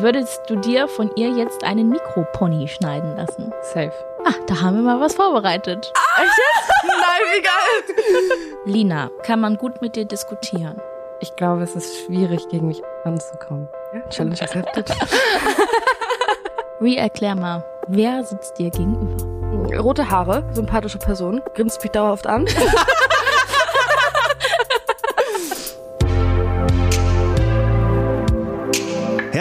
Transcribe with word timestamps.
würdest 0.00 0.42
du 0.48 0.56
dir 0.56 0.88
von 0.88 1.10
ihr 1.16 1.30
jetzt 1.30 1.64
einen 1.64 1.88
Mikropony 1.88 2.68
schneiden 2.68 3.16
lassen? 3.16 3.52
Safe. 3.62 3.92
Ah, 4.24 4.34
da 4.46 4.60
haben 4.60 4.76
wir 4.76 4.82
mal 4.82 5.00
was 5.00 5.14
vorbereitet. 5.14 5.92
Echt 6.16 6.38
jetzt? 6.38 6.72
Nein, 6.84 7.42
geil. 7.42 7.94
Lina, 8.64 9.10
kann 9.22 9.40
man 9.40 9.56
gut 9.56 9.80
mit 9.80 9.96
dir 9.96 10.04
diskutieren? 10.04 10.80
Ich 11.20 11.34
glaube, 11.36 11.62
es 11.62 11.74
ist 11.74 12.04
schwierig, 12.04 12.48
gegen 12.48 12.68
mich 12.68 12.82
anzukommen. 13.04 13.68
Challenge 14.10 14.40
accepted. 14.42 14.90
Wie 16.80 16.98
erklär 16.98 17.34
mal, 17.34 17.64
wer 17.88 18.22
sitzt 18.22 18.58
dir 18.58 18.70
gegenüber? 18.70 19.78
Rote 19.78 20.10
Haare, 20.10 20.44
sympathische 20.52 20.98
Person, 20.98 21.40
grinst 21.54 21.82
mich 21.82 21.92
dauerhaft 21.92 22.26
an. 22.26 22.44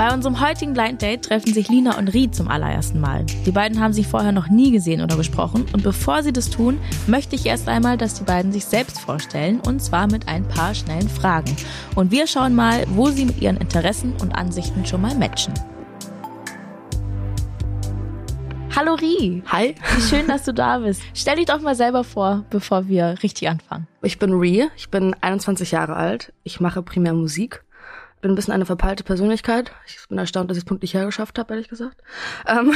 Bei 0.00 0.14
unserem 0.14 0.40
heutigen 0.40 0.72
Blind 0.72 1.02
Date 1.02 1.26
treffen 1.26 1.52
sich 1.52 1.68
Lina 1.68 1.98
und 1.98 2.08
Ried 2.08 2.34
zum 2.34 2.48
allerersten 2.48 3.00
Mal. 3.00 3.26
Die 3.44 3.50
beiden 3.50 3.78
haben 3.80 3.92
sich 3.92 4.06
vorher 4.06 4.32
noch 4.32 4.48
nie 4.48 4.70
gesehen 4.70 5.02
oder 5.02 5.14
gesprochen 5.14 5.66
und 5.74 5.82
bevor 5.82 6.22
sie 6.22 6.32
das 6.32 6.48
tun, 6.48 6.78
möchte 7.06 7.36
ich 7.36 7.44
erst 7.44 7.68
einmal, 7.68 7.98
dass 7.98 8.14
die 8.14 8.24
beiden 8.24 8.50
sich 8.50 8.64
selbst 8.64 8.98
vorstellen 8.98 9.60
und 9.60 9.82
zwar 9.82 10.06
mit 10.06 10.26
ein 10.26 10.48
paar 10.48 10.74
schnellen 10.74 11.10
Fragen. 11.10 11.54
Und 11.96 12.10
wir 12.12 12.26
schauen 12.26 12.54
mal, 12.54 12.86
wo 12.88 13.10
sie 13.10 13.26
mit 13.26 13.42
ihren 13.42 13.58
Interessen 13.58 14.14
und 14.22 14.32
Ansichten 14.32 14.86
schon 14.86 15.02
mal 15.02 15.14
matchen. 15.14 15.52
Hallo 18.74 18.94
Ri, 18.94 19.42
Hi, 19.48 19.74
wie 19.96 20.00
schön, 20.00 20.26
dass 20.28 20.44
du 20.44 20.54
da 20.54 20.78
bist. 20.78 21.02
Stell 21.14 21.36
dich 21.36 21.44
doch 21.44 21.60
mal 21.60 21.74
selber 21.74 22.04
vor, 22.04 22.46
bevor 22.48 22.88
wir 22.88 23.16
richtig 23.22 23.50
anfangen. 23.50 23.86
ich 24.00 24.18
bin 24.18 24.32
Ree, 24.32 24.68
ich 24.78 24.88
bin 24.88 25.14
21 25.20 25.72
Jahre 25.72 25.96
alt, 25.96 26.32
ich 26.42 26.58
mache 26.58 26.80
primär 26.80 27.12
Musik. 27.12 27.62
Bin 28.20 28.32
ein 28.32 28.34
bisschen 28.34 28.52
eine 28.52 28.66
verpeilte 28.66 29.04
Persönlichkeit. 29.04 29.72
Ich 29.86 29.98
bin 30.08 30.18
erstaunt, 30.18 30.50
dass 30.50 30.56
ich 30.56 30.62
es 30.62 30.68
pünktlich 30.68 30.94
hergeschafft 30.94 31.38
habe, 31.38 31.54
ehrlich 31.54 31.68
gesagt. 31.68 32.02
Ähm, 32.46 32.74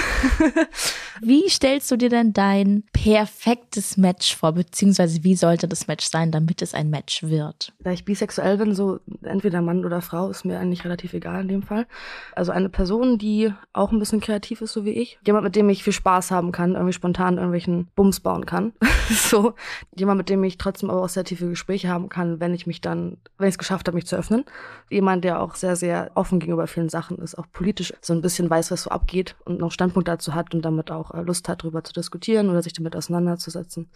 Wie 1.20 1.48
stellst 1.48 1.90
du 1.90 1.96
dir 1.96 2.08
denn 2.08 2.32
dein 2.32 2.84
perfektes 2.92 3.96
Match 3.96 4.36
vor, 4.36 4.52
beziehungsweise 4.52 5.22
wie 5.22 5.36
sollte 5.36 5.68
das 5.68 5.86
Match 5.86 6.06
sein, 6.06 6.32
damit 6.32 6.62
es 6.62 6.74
ein 6.74 6.90
Match 6.90 7.22
wird? 7.22 7.72
da 7.84 7.92
ich 7.92 8.04
bisexuell 8.04 8.56
bin, 8.56 8.74
so 8.74 8.98
entweder 9.22 9.60
Mann 9.60 9.84
oder 9.84 10.00
Frau, 10.00 10.30
ist 10.30 10.44
mir 10.44 10.58
eigentlich 10.58 10.84
relativ 10.84 11.12
egal 11.12 11.42
in 11.42 11.48
dem 11.48 11.62
Fall. 11.62 11.86
Also 12.34 12.50
eine 12.50 12.70
Person, 12.70 13.18
die 13.18 13.52
auch 13.74 13.92
ein 13.92 13.98
bisschen 13.98 14.20
kreativ 14.20 14.62
ist, 14.62 14.72
so 14.72 14.86
wie 14.86 14.90
ich. 14.90 15.18
Jemand, 15.26 15.44
mit 15.44 15.54
dem 15.54 15.68
ich 15.68 15.84
viel 15.84 15.92
Spaß 15.92 16.30
haben 16.30 16.50
kann, 16.50 16.72
irgendwie 16.72 16.94
spontan 16.94 17.36
irgendwelchen 17.36 17.88
Bums 17.94 18.20
bauen 18.20 18.46
kann. 18.46 18.72
so. 19.10 19.54
Jemand, 19.94 20.18
mit 20.18 20.30
dem 20.30 20.42
ich 20.44 20.56
trotzdem 20.56 20.90
aber 20.90 21.02
auch 21.02 21.08
sehr 21.08 21.24
tiefe 21.24 21.48
Gespräche 21.48 21.88
haben 21.88 22.08
kann, 22.08 22.40
wenn 22.40 22.54
ich 22.54 22.66
mich 22.66 22.80
dann, 22.80 23.18
wenn 23.36 23.48
ich 23.48 23.54
es 23.54 23.58
geschafft 23.58 23.86
habe, 23.86 23.96
mich 23.96 24.06
zu 24.06 24.16
öffnen. 24.16 24.44
Jemand, 24.88 25.24
der 25.24 25.33
auch 25.40 25.54
sehr, 25.54 25.76
sehr 25.76 26.10
offen 26.14 26.40
gegenüber 26.40 26.66
vielen 26.66 26.88
Sachen 26.88 27.18
ist, 27.18 27.36
auch 27.36 27.46
politisch 27.52 27.92
so 28.00 28.12
ein 28.12 28.22
bisschen 28.22 28.48
weiß, 28.50 28.70
was 28.70 28.82
so 28.84 28.90
abgeht 28.90 29.36
und 29.44 29.58
noch 29.58 29.72
Standpunkt 29.72 30.08
dazu 30.08 30.34
hat 30.34 30.54
und 30.54 30.62
damit 30.62 30.90
auch 30.90 31.12
äh, 31.12 31.22
Lust 31.22 31.48
hat, 31.48 31.62
darüber 31.62 31.84
zu 31.84 31.92
diskutieren 31.92 32.50
oder 32.50 32.62
sich 32.62 32.72
damit 32.72 32.96
auseinanderzusetzen. 32.96 33.88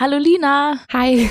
Hallo 0.00 0.16
Lina, 0.16 0.78
Hi. 0.92 1.28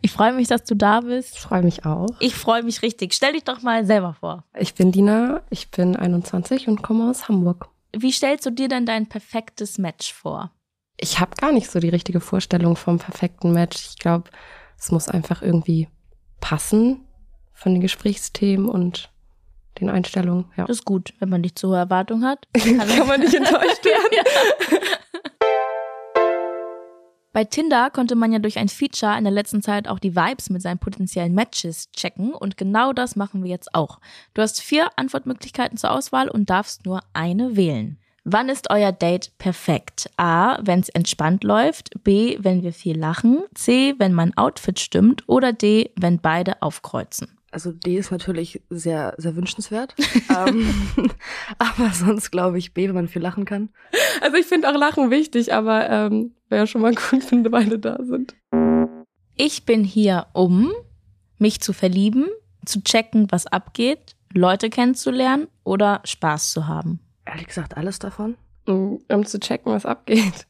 ich 0.00 0.12
freue 0.12 0.32
mich, 0.32 0.46
dass 0.46 0.62
du 0.62 0.76
da 0.76 1.00
bist. 1.00 1.34
Ich 1.34 1.40
freue 1.40 1.62
mich 1.62 1.84
auch. 1.84 2.06
Ich 2.20 2.36
freue 2.36 2.62
mich 2.62 2.82
richtig. 2.82 3.12
Stell 3.12 3.32
dich 3.32 3.42
doch 3.42 3.62
mal 3.62 3.84
selber 3.84 4.14
vor. 4.14 4.44
Ich 4.56 4.74
bin 4.74 4.92
Dina, 4.92 5.42
ich 5.50 5.72
bin 5.72 5.96
21 5.96 6.68
und 6.68 6.82
komme 6.82 7.10
aus 7.10 7.28
Hamburg. 7.28 7.68
Wie 7.96 8.12
stellst 8.12 8.46
du 8.46 8.50
dir 8.50 8.68
denn 8.68 8.86
dein 8.86 9.08
perfektes 9.08 9.78
Match 9.78 10.12
vor? 10.12 10.52
Ich 10.96 11.18
habe 11.18 11.34
gar 11.36 11.50
nicht 11.50 11.68
so 11.68 11.80
die 11.80 11.88
richtige 11.88 12.20
Vorstellung 12.20 12.76
vom 12.76 12.98
perfekten 12.98 13.52
Match. 13.52 13.84
Ich 13.90 13.98
glaube, 13.98 14.30
es 14.78 14.92
muss 14.92 15.08
einfach 15.08 15.42
irgendwie 15.42 15.88
passen 16.40 17.00
von 17.64 17.72
den 17.72 17.80
Gesprächsthemen 17.80 18.68
und 18.68 19.08
den 19.80 19.88
Einstellungen. 19.88 20.44
Ja. 20.54 20.66
Das 20.66 20.76
ist 20.76 20.84
gut, 20.84 21.14
wenn 21.18 21.30
man 21.30 21.40
nicht 21.40 21.58
zu 21.58 21.68
hohe 21.68 21.78
Erwartungen 21.78 22.26
hat. 22.26 22.46
Kann 22.52 23.06
man 23.06 23.20
nicht 23.20 23.32
enttäuscht 23.32 23.84
werden. 23.84 24.28
Bei 27.32 27.44
Tinder 27.44 27.88
konnte 27.88 28.16
man 28.16 28.32
ja 28.32 28.38
durch 28.38 28.58
ein 28.58 28.68
Feature 28.68 29.16
in 29.16 29.24
der 29.24 29.32
letzten 29.32 29.62
Zeit 29.62 29.88
auch 29.88 29.98
die 29.98 30.14
Vibes 30.14 30.50
mit 30.50 30.60
seinen 30.60 30.78
potenziellen 30.78 31.34
Matches 31.34 31.90
checken 31.92 32.34
und 32.34 32.58
genau 32.58 32.92
das 32.92 33.16
machen 33.16 33.42
wir 33.42 33.50
jetzt 33.50 33.74
auch. 33.74 33.98
Du 34.34 34.42
hast 34.42 34.60
vier 34.60 34.90
Antwortmöglichkeiten 34.96 35.78
zur 35.78 35.90
Auswahl 35.90 36.28
und 36.28 36.50
darfst 36.50 36.84
nur 36.84 37.00
eine 37.14 37.56
wählen. 37.56 37.98
Wann 38.24 38.50
ist 38.50 38.70
euer 38.70 38.92
Date 38.92 39.32
perfekt? 39.38 40.10
A, 40.18 40.58
wenn 40.62 40.80
es 40.80 40.90
entspannt 40.90 41.44
läuft, 41.44 41.90
B, 42.04 42.36
wenn 42.40 42.62
wir 42.62 42.74
viel 42.74 42.98
lachen, 42.98 43.42
C, 43.54 43.94
wenn 43.98 44.12
mein 44.12 44.36
Outfit 44.36 44.78
stimmt 44.78 45.26
oder 45.26 45.54
D, 45.54 45.90
wenn 45.96 46.20
beide 46.20 46.60
aufkreuzen. 46.62 47.38
Also 47.54 47.70
D 47.70 47.96
ist 47.96 48.10
natürlich 48.10 48.60
sehr, 48.68 49.14
sehr 49.16 49.36
wünschenswert. 49.36 49.94
ähm, 50.28 50.68
aber 51.58 51.90
sonst 51.92 52.32
glaube 52.32 52.58
ich 52.58 52.74
B, 52.74 52.88
wenn 52.88 52.96
man 52.96 53.06
viel 53.06 53.22
lachen 53.22 53.44
kann. 53.44 53.68
Also 54.20 54.36
ich 54.36 54.46
finde 54.46 54.68
auch 54.68 54.76
Lachen 54.76 55.12
wichtig, 55.12 55.54
aber 55.54 55.88
ähm, 55.88 56.34
wäre 56.48 56.66
schon 56.66 56.80
mal 56.80 56.92
gut, 56.92 57.30
wenn 57.30 57.44
beide 57.44 57.78
da 57.78 58.00
sind. 58.02 58.34
Ich 59.36 59.64
bin 59.64 59.84
hier, 59.84 60.26
um 60.32 60.72
mich 61.38 61.60
zu 61.60 61.72
verlieben, 61.72 62.26
zu 62.66 62.82
checken, 62.82 63.28
was 63.30 63.46
abgeht, 63.46 64.16
Leute 64.32 64.68
kennenzulernen 64.68 65.46
oder 65.62 66.00
Spaß 66.02 66.50
zu 66.50 66.66
haben. 66.66 66.98
Ehrlich 67.24 67.46
gesagt, 67.46 67.76
alles 67.76 68.00
davon. 68.00 68.34
Um, 68.66 69.00
um 69.08 69.24
zu 69.24 69.38
checken, 69.38 69.70
was 69.70 69.86
abgeht. 69.86 70.48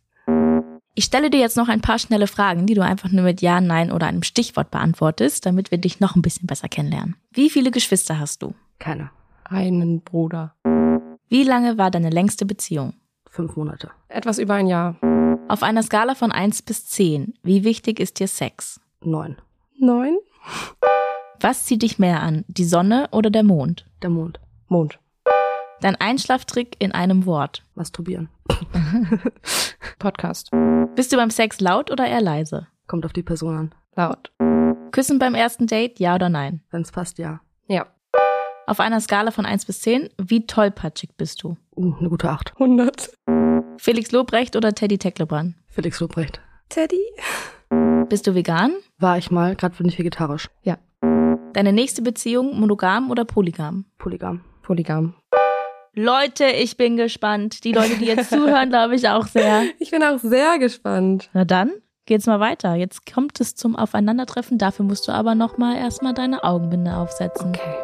Ich 0.96 1.06
stelle 1.06 1.28
dir 1.28 1.40
jetzt 1.40 1.56
noch 1.56 1.68
ein 1.68 1.80
paar 1.80 1.98
schnelle 1.98 2.28
Fragen, 2.28 2.66
die 2.66 2.74
du 2.74 2.84
einfach 2.84 3.10
nur 3.10 3.24
mit 3.24 3.42
Ja, 3.42 3.60
Nein 3.60 3.90
oder 3.90 4.06
einem 4.06 4.22
Stichwort 4.22 4.70
beantwortest, 4.70 5.44
damit 5.44 5.72
wir 5.72 5.78
dich 5.78 5.98
noch 5.98 6.14
ein 6.14 6.22
bisschen 6.22 6.46
besser 6.46 6.68
kennenlernen. 6.68 7.16
Wie 7.32 7.50
viele 7.50 7.72
Geschwister 7.72 8.20
hast 8.20 8.42
du? 8.42 8.54
Keine. 8.78 9.10
Einen 9.42 10.02
Bruder. 10.02 10.54
Wie 11.28 11.42
lange 11.42 11.78
war 11.78 11.90
deine 11.90 12.10
längste 12.10 12.46
Beziehung? 12.46 12.94
Fünf 13.28 13.56
Monate. 13.56 13.90
Etwas 14.08 14.38
über 14.38 14.54
ein 14.54 14.68
Jahr. 14.68 14.96
Auf 15.48 15.64
einer 15.64 15.82
Skala 15.82 16.14
von 16.14 16.30
1 16.30 16.62
bis 16.62 16.86
10, 16.86 17.34
wie 17.42 17.64
wichtig 17.64 17.98
ist 17.98 18.20
dir 18.20 18.28
Sex? 18.28 18.80
Neun. 19.00 19.36
Neun? 19.76 20.16
Was 21.40 21.64
zieht 21.64 21.82
dich 21.82 21.98
mehr 21.98 22.22
an, 22.22 22.44
die 22.46 22.64
Sonne 22.64 23.08
oder 23.10 23.30
der 23.30 23.42
Mond? 23.42 23.84
Der 24.02 24.10
Mond. 24.10 24.38
Mond. 24.68 25.00
Dein 25.80 25.96
Einschlaftrick 25.96 26.76
in 26.78 26.92
einem 26.92 27.26
Wort. 27.26 27.64
Masturbieren. 27.74 28.28
Podcast. 29.98 30.50
Bist 30.94 31.12
du 31.12 31.16
beim 31.16 31.30
Sex 31.30 31.60
laut 31.60 31.90
oder 31.90 32.06
eher 32.06 32.20
leise? 32.20 32.66
Kommt 32.86 33.04
auf 33.04 33.12
die 33.12 33.22
Person 33.22 33.56
an. 33.56 33.74
Laut. 33.96 34.32
Küssen 34.92 35.18
beim 35.18 35.34
ersten 35.34 35.66
Date, 35.66 35.98
ja 35.98 36.14
oder 36.14 36.28
nein? 36.28 36.62
Wenn 36.70 36.82
es 36.82 36.92
passt, 36.92 37.18
ja. 37.18 37.40
Ja. 37.66 37.86
Auf 38.66 38.80
einer 38.80 39.00
Skala 39.00 39.30
von 39.30 39.46
1 39.46 39.66
bis 39.66 39.80
10, 39.80 40.10
wie 40.18 40.46
tollpatschig 40.46 41.10
bist 41.16 41.42
du? 41.42 41.56
Uh, 41.76 41.94
eine 41.98 42.08
gute 42.08 42.30
Acht. 42.30 42.52
100. 42.54 43.10
Felix 43.78 44.12
Lobrecht 44.12 44.56
oder 44.56 44.74
Teddy 44.74 44.98
Tecklebrand? 44.98 45.54
Felix 45.68 46.00
Lobrecht. 46.00 46.40
Teddy. 46.68 47.00
Bist 48.08 48.26
du 48.26 48.34
vegan? 48.34 48.72
War 48.98 49.18
ich 49.18 49.30
mal, 49.30 49.56
gerade 49.56 49.76
bin 49.76 49.88
ich 49.88 49.98
vegetarisch. 49.98 50.48
Ja. 50.62 50.78
Deine 51.52 51.72
nächste 51.72 52.02
Beziehung 52.02 52.58
monogam 52.58 53.10
oder 53.10 53.24
polygam? 53.24 53.84
Polygam. 53.98 54.42
Polygam. 54.62 55.14
Leute, 55.96 56.46
ich 56.46 56.76
bin 56.76 56.96
gespannt. 56.96 57.62
Die 57.62 57.70
Leute, 57.70 57.96
die 57.96 58.06
jetzt 58.06 58.30
zuhören, 58.30 58.68
glaube 58.70 58.96
ich 58.96 59.08
auch 59.08 59.28
sehr. 59.28 59.62
Ich 59.78 59.92
bin 59.92 60.02
auch 60.02 60.18
sehr 60.18 60.58
gespannt. 60.58 61.30
Na 61.32 61.44
dann, 61.44 61.70
geht's 62.06 62.26
mal 62.26 62.40
weiter. 62.40 62.74
Jetzt 62.74 63.10
kommt 63.12 63.40
es 63.40 63.54
zum 63.54 63.76
Aufeinandertreffen. 63.76 64.58
Dafür 64.58 64.84
musst 64.84 65.06
du 65.06 65.12
aber 65.12 65.36
noch 65.36 65.56
mal 65.56 65.76
erstmal 65.76 66.12
deine 66.12 66.42
Augenbinde 66.42 66.96
aufsetzen. 66.96 67.50
Okay. 67.50 67.74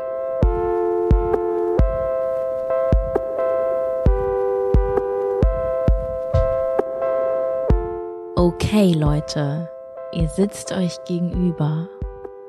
Okay, 8.34 8.92
Leute, 8.92 9.70
ihr 10.12 10.28
sitzt 10.28 10.72
euch 10.72 10.96
gegenüber. 11.04 11.88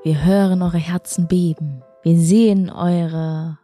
Wir 0.03 0.23
hören 0.25 0.63
eure 0.63 0.79
Herzen 0.79 1.27
beben. 1.27 1.83
Wir 2.01 2.17
sehen 2.17 2.71
eure 2.71 3.59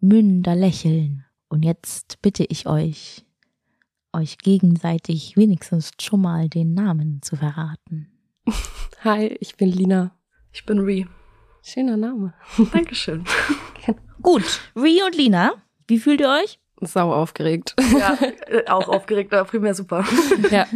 Münder 0.00 0.54
lächeln. 0.54 1.23
Und 1.54 1.64
jetzt 1.64 2.20
bitte 2.20 2.44
ich 2.48 2.66
euch, 2.66 3.24
euch 4.12 4.38
gegenseitig 4.38 5.36
wenigstens 5.36 5.92
schon 6.02 6.20
mal 6.20 6.48
den 6.48 6.74
Namen 6.74 7.22
zu 7.22 7.36
verraten. 7.36 8.08
Hi, 9.04 9.36
ich 9.38 9.54
bin 9.54 9.68
Lina. 9.68 10.10
Ich 10.50 10.66
bin 10.66 10.80
Ree. 10.80 11.04
Schöner 11.62 11.96
Name. 11.96 12.34
Dankeschön. 12.72 13.22
Gut, 14.20 14.62
Rie 14.74 15.00
und 15.04 15.14
Lina, 15.14 15.52
wie 15.86 16.00
fühlt 16.00 16.20
ihr 16.20 16.28
euch? 16.28 16.58
sau 16.80 17.12
aufgeregt. 17.12 17.76
Ja, 17.96 18.18
äh, 18.48 18.66
auch 18.66 18.88
aufgeregt, 18.88 19.32
aber 19.32 19.48
primär 19.48 19.74
super. 19.74 20.04
ja. 20.50 20.66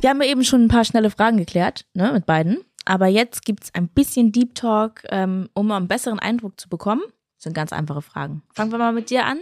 Wir 0.00 0.08
haben 0.08 0.22
ja 0.22 0.28
eben 0.30 0.44
schon 0.44 0.64
ein 0.64 0.68
paar 0.68 0.86
schnelle 0.86 1.10
Fragen 1.10 1.36
geklärt, 1.36 1.84
ne, 1.92 2.10
mit 2.10 2.24
beiden. 2.24 2.64
Aber 2.86 3.08
jetzt 3.08 3.44
gibt's 3.44 3.68
ein 3.74 3.88
bisschen 3.88 4.32
Deep 4.32 4.54
Talk, 4.54 5.02
ähm, 5.10 5.50
um 5.52 5.70
einen 5.70 5.88
besseren 5.88 6.20
Eindruck 6.20 6.58
zu 6.58 6.70
bekommen. 6.70 7.02
Das 7.36 7.44
sind 7.44 7.52
ganz 7.52 7.70
einfache 7.70 8.00
Fragen. 8.00 8.42
Fangen 8.54 8.72
wir 8.72 8.78
mal 8.78 8.94
mit 8.94 9.10
dir 9.10 9.26
an. 9.26 9.40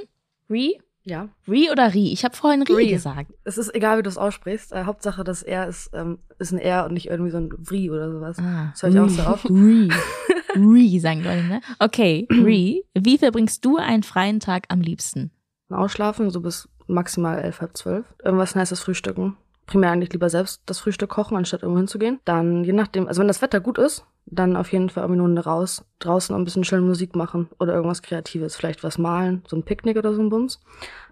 Ri? 0.50 0.80
Ja. 1.04 1.28
Ri 1.48 1.68
oder 1.70 1.92
Ri? 1.94 2.12
Ich 2.12 2.24
habe 2.24 2.36
vorhin 2.36 2.62
Ri, 2.62 2.74
Ri. 2.74 2.90
gesagt. 2.90 3.32
Es 3.44 3.58
ist 3.58 3.74
egal, 3.74 3.98
wie 3.98 4.02
du 4.02 4.08
es 4.08 4.18
aussprichst. 4.18 4.72
Äh, 4.72 4.84
Hauptsache, 4.84 5.24
das 5.24 5.42
R 5.42 5.66
ist, 5.66 5.90
ähm, 5.94 6.18
ist 6.38 6.52
ein 6.52 6.58
R 6.58 6.84
und 6.84 6.92
nicht 6.94 7.08
irgendwie 7.08 7.30
so 7.32 7.38
ein 7.38 7.50
Vri 7.62 7.90
oder 7.90 8.10
sowas. 8.12 8.38
Ah, 8.38 8.70
Das 8.72 8.82
höre 8.82 8.90
ich 8.90 9.00
auch 9.00 9.08
so 9.08 9.22
oft. 9.30 9.50
Ri. 9.50 9.90
Ri, 10.54 11.00
sagen 11.00 11.24
Leute, 11.24 11.42
ne? 11.44 11.60
Okay, 11.80 12.28
Ri. 12.30 12.84
Wie 12.94 13.18
verbringst 13.18 13.64
du 13.64 13.78
einen 13.78 14.02
freien 14.02 14.38
Tag 14.38 14.66
am 14.68 14.80
liebsten? 14.80 15.30
Ausschlafen, 15.70 16.30
so 16.30 16.40
bis 16.40 16.68
maximal 16.86 17.38
elf, 17.38 17.60
halb 17.62 17.76
zwölf. 17.76 18.04
Irgendwas 18.22 18.54
Nices 18.54 18.80
frühstücken. 18.80 19.36
Primär 19.66 19.90
eigentlich 19.90 20.12
lieber 20.12 20.28
selbst 20.28 20.62
das 20.66 20.80
Frühstück 20.80 21.10
kochen, 21.10 21.36
anstatt 21.36 21.62
irgendwo 21.62 21.78
hinzugehen. 21.78 22.20
Dann, 22.24 22.64
je 22.64 22.72
nachdem, 22.72 23.06
also 23.08 23.20
wenn 23.20 23.28
das 23.28 23.42
Wetter 23.42 23.60
gut 23.60 23.78
ist, 23.78 24.04
dann 24.26 24.56
auf 24.56 24.72
jeden 24.72 24.90
Fall 24.90 25.04
irgendwie 25.04 25.20
eine 25.20 25.28
Runde 25.28 25.44
raus, 25.44 25.84
draußen 25.98 26.34
ein 26.34 26.44
bisschen 26.44 26.64
schöne 26.64 26.82
Musik 26.82 27.16
machen 27.16 27.48
oder 27.58 27.74
irgendwas 27.74 28.02
Kreatives, 28.02 28.56
vielleicht 28.56 28.82
was 28.82 28.98
malen, 28.98 29.42
so 29.46 29.56
ein 29.56 29.64
Picknick 29.64 29.96
oder 29.96 30.14
so 30.14 30.22
ein 30.22 30.30
Bums. 30.30 30.60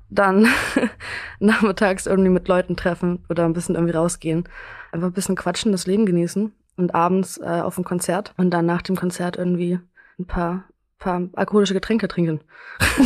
Dann 0.09 0.49
nachmittags 1.39 2.07
irgendwie 2.07 2.31
mit 2.31 2.49
Leuten 2.49 2.77
treffen 2.77 3.25
oder 3.29 3.45
ein 3.45 3.53
bisschen 3.53 3.75
irgendwie 3.77 3.95
rausgehen. 3.95 4.45
Einfach 4.93 5.09
ein 5.09 5.13
bisschen 5.13 5.37
quatschen, 5.37 5.73
das 5.73 5.87
Leben 5.87 6.07
genießen 6.07 6.53
und 6.77 6.95
abends 6.95 7.39
äh, 7.39 7.61
auf 7.63 7.79
ein 7.79 7.85
Konzert 7.85 8.35
und 8.37 8.51
dann 8.51 8.67
nach 8.67 8.83
dem 8.83 8.97
Konzert 8.97 9.37
irgendwie 9.37 9.79
ein 10.19 10.27
paar, 10.27 10.65
paar 11.01 11.29
alkoholische 11.33 11.75
Getränke 11.75 12.07
trinken. 12.07 12.41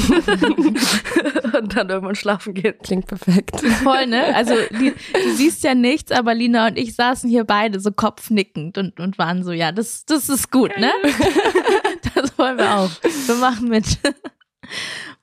und 1.58 1.76
dann 1.76 1.88
irgendwann 1.88 2.14
schlafen 2.14 2.52
gehen. 2.52 2.75
Klingt 2.82 3.06
perfekt. 3.06 3.58
Voll, 3.82 4.06
ne? 4.06 4.35
Also 4.35 4.55
du 4.55 5.31
siehst 5.35 5.64
ja 5.64 5.75
nichts, 5.75 6.12
aber 6.12 6.35
Lina 6.35 6.67
und 6.67 6.76
ich 6.76 6.94
saßen 6.94 7.31
hier 7.31 7.44
beide 7.44 7.81
so 7.81 7.91
kopfnickend 7.91 8.76
und, 8.76 9.00
und 9.00 9.19
waren 9.19 9.43
so, 9.43 9.52
ja, 9.52 9.73
das, 9.73 10.05
das 10.05 10.29
ist 10.29 10.50
gut, 10.50 10.76
ne? 10.79 10.93
Das 12.14 12.38
wollen 12.38 12.58
wir 12.58 12.76
auch. 12.76 12.91
Wir 13.02 13.35
machen 13.37 13.69
mit. 13.69 13.99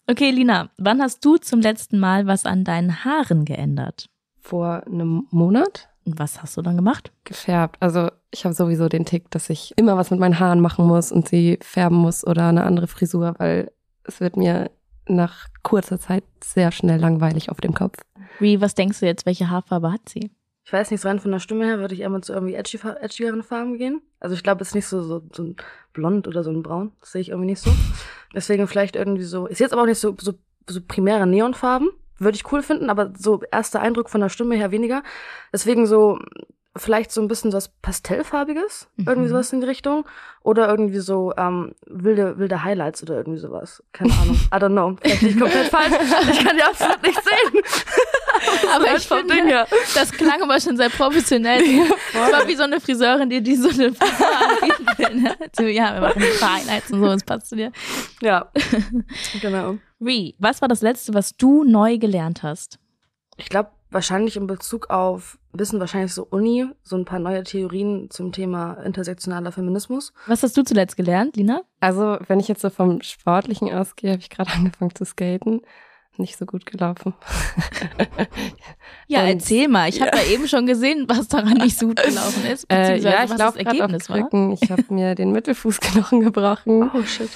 Okay, 0.08 0.32
Lina, 0.32 0.70
wann 0.78 1.02
hast 1.02 1.24
du 1.24 1.38
zum 1.38 1.62
letzten 1.62 2.00
Mal 2.00 2.28
was 2.28 2.46
an 2.46 2.64
deinen 2.64 3.06
Haaren 3.06 3.46
geändert? 3.46 4.10
Vor 4.40 4.84
einem 4.86 5.28
Monat 5.30 5.91
Und 6.06 6.20
was 6.20 6.42
hast 6.42 6.58
du 6.58 6.62
dann 6.62 6.76
gemacht? 6.76 7.12
gefärbt. 7.26 7.78
Also 7.80 8.10
ich 8.32 8.46
habe 8.46 8.54
sowieso 8.56 8.90
den 8.90 9.06
Tick, 9.06 9.30
dass 9.32 9.50
ich 9.50 9.74
immer 9.78 9.98
was 9.98 10.12
mit 10.12 10.20
meinen 10.20 10.40
Haaren 10.40 10.60
machen 10.60 10.86
muss 10.86 11.12
und 11.12 11.28
sie 11.28 11.60
färben 11.62 11.98
muss 11.98 12.26
oder 12.26 12.48
eine 12.48 12.64
andere 12.64 12.88
Frisur, 12.88 13.36
weil 13.38 13.72
es 14.04 14.20
wird 14.20 14.38
mir 14.38 14.72
nach 15.08 15.48
kurzer 15.64 16.00
Zeit 16.00 16.24
sehr 16.44 16.72
schnell 16.72 17.00
langweilig 17.00 17.50
auf 17.50 17.62
dem 17.62 17.74
Kopf. 17.74 17.98
Ri, 18.40 18.62
was 18.62 18.76
denkst 18.76 19.00
du 19.00 19.06
jetzt, 19.06 19.26
welche 19.26 19.50
Haarfarbe 19.50 19.92
hat 19.92 20.10
sie? 20.10 20.32
Ich 20.64 20.74
weiß 20.74 20.92
nicht, 20.92 21.04
rein 21.06 21.20
von 21.20 21.32
der 21.32 21.40
Stimme 21.40 21.66
her 21.66 21.80
würde 21.80 21.96
ich 21.96 22.02
eher 22.02 22.10
mal 22.10 22.22
zu 22.22 22.34
irgendwie 22.34 22.54
edgy, 22.54 22.80
edgigeren 23.02 23.44
Farben 23.44 23.78
gehen. 23.78 24.02
Also 24.20 24.36
ich 24.36 24.44
glaube, 24.44 24.62
es 24.62 24.70
ist 24.70 24.76
nicht 24.76 24.86
so, 24.86 25.02
so, 25.02 25.22
so 25.34 25.44
ein 25.44 25.56
Blond 25.92 26.28
oder 26.28 26.44
so 26.44 26.52
ein 26.52 26.62
Braun. 26.64 26.92
Das 27.00 27.12
sehe 27.12 27.22
ich 27.22 27.30
irgendwie 27.30 27.48
nicht 27.48 27.62
so. 27.62 27.72
Deswegen 28.34 28.68
vielleicht 28.68 28.96
irgendwie 28.96 29.24
so, 29.24 29.48
ist 29.48 29.60
jetzt 29.60 29.74
aber 29.74 29.82
auch 29.82 29.88
nicht 29.88 30.00
so, 30.00 30.16
so, 30.20 30.34
so 30.70 30.80
primäre 30.88 31.26
Neonfarben. 31.26 31.90
Würde 32.22 32.36
ich 32.36 32.52
cool 32.52 32.62
finden, 32.62 32.90
aber 32.90 33.12
so 33.18 33.42
erster 33.52 33.82
Eindruck 33.82 34.10
von 34.10 34.22
der 34.22 34.30
Stimme 34.30 34.56
her 34.56 34.72
weniger. 34.72 35.02
Deswegen 35.52 35.88
so, 35.88 36.20
vielleicht 36.78 37.12
so 37.12 37.20
ein 37.22 37.28
bisschen 37.28 37.52
was 37.52 37.68
Pastellfarbiges, 37.82 38.88
Mhm. 38.96 39.06
irgendwie 39.08 39.30
sowas 39.30 39.52
in 39.52 39.62
die 39.62 39.68
Richtung. 39.68 40.06
Oder 40.44 40.70
irgendwie 40.70 41.00
so 41.00 41.34
ähm, 41.38 41.74
wilde, 41.86 42.38
wilde 42.40 42.64
Highlights 42.64 43.04
oder 43.04 43.16
irgendwie 43.18 43.40
sowas. 43.40 43.84
Keine 43.92 44.14
Ahnung. 44.14 44.36
I 44.54 44.56
don't 44.56 44.70
know. 44.70 44.96
Vielleicht 45.02 45.22
nicht 45.24 45.40
komplett 45.40 45.68
falsch. 45.68 45.94
Ich 46.32 46.44
kann 46.46 46.56
die 46.58 46.64
absolut 46.64 47.02
nicht 47.04 47.20
sehen. 47.24 47.64
Aber 48.74 48.96
ich 48.96 49.08
finde, 49.08 49.36
Ding 49.36 49.46
her. 49.46 49.68
das 49.94 50.12
klang 50.12 50.42
aber 50.42 50.60
schon 50.60 50.76
sehr 50.78 50.90
professionell. 50.90 51.62
Das 52.14 52.32
war 52.32 52.48
wie 52.48 52.56
so 52.56 52.64
eine 52.64 52.80
Friseurin, 52.80 53.30
die, 53.30 53.42
die 53.42 53.56
so 53.56 53.70
eine 53.70 53.94
Frisur 53.94 54.28
anbieten 54.28 54.86
will. 54.98 55.22
Ne? 55.22 55.36
So, 55.56 55.64
ja, 55.64 55.94
wir 55.94 56.02
machen 56.02 56.22
Highlights 56.42 56.92
und 56.92 57.00
so, 57.02 57.06
das 57.08 57.24
passt 57.24 57.50
zu 57.50 57.56
dir. 57.56 57.72
Ja, 58.22 58.50
genau. 59.42 59.78
Ri, 60.02 60.36
was 60.40 60.62
war 60.62 60.68
das 60.68 60.82
Letzte, 60.82 61.14
was 61.14 61.36
du 61.38 61.64
neu 61.64 61.98
gelernt 61.98 62.44
hast? 62.44 62.80
Ich 63.38 63.50
glaube, 63.50 63.70
wahrscheinlich 63.92 64.36
in 64.36 64.48
Bezug 64.48 64.90
auf 64.90 65.38
Wissen, 65.54 65.80
wahrscheinlich 65.80 66.14
so 66.14 66.26
Uni, 66.30 66.66
so 66.82 66.96
ein 66.96 67.06
paar 67.06 67.20
neue 67.20 67.44
Theorien 67.44 68.10
zum 68.10 68.32
Thema 68.32 68.74
intersektionaler 68.84 69.52
Feminismus. 69.52 70.14
Was 70.28 70.44
hast 70.44 70.56
du 70.58 70.64
zuletzt 70.64 70.96
gelernt, 70.98 71.36
Lina? 71.36 71.62
Also 71.82 72.18
wenn 72.28 72.40
ich 72.40 72.48
jetzt 72.48 72.62
so 72.62 72.70
vom 72.70 73.02
Sportlichen 73.02 73.72
ausgehe, 73.72 74.12
habe 74.12 74.22
ich 74.22 74.30
gerade 74.30 74.52
angefangen 74.56 74.96
zu 74.96 75.06
skaten. 75.06 75.62
Nicht 76.18 76.38
so 76.38 76.46
gut 76.46 76.66
gelaufen. 76.66 77.14
Ja, 79.08 79.22
Und- 79.22 79.28
erzähl 79.28 79.68
mal. 79.70 79.88
Ich 79.88 80.02
habe 80.02 80.18
ja. 80.18 80.24
eben 80.34 80.46
schon 80.48 80.66
gesehen, 80.66 81.06
was 81.08 81.28
daran 81.30 81.54
nicht 81.58 81.78
so 81.78 81.88
gut 81.88 82.04
gelaufen 82.04 82.46
ist, 82.46 82.66
Äh, 82.66 82.76
beziehungsweise 82.98 83.10
ja, 83.16 83.24
ich 83.24 83.30
was 83.30 83.38
laufe 83.38 83.64
das 83.64 83.78
gerade 83.78 83.96
auf 83.96 84.10
war. 84.10 84.54
Ich 84.62 84.72
habe 84.72 84.84
mir 84.94 85.16
den 85.16 85.32
Mittelfußknochen 85.32 86.20
gebrochen. 86.20 86.92
Oh 86.94 87.04
shit. 87.04 87.30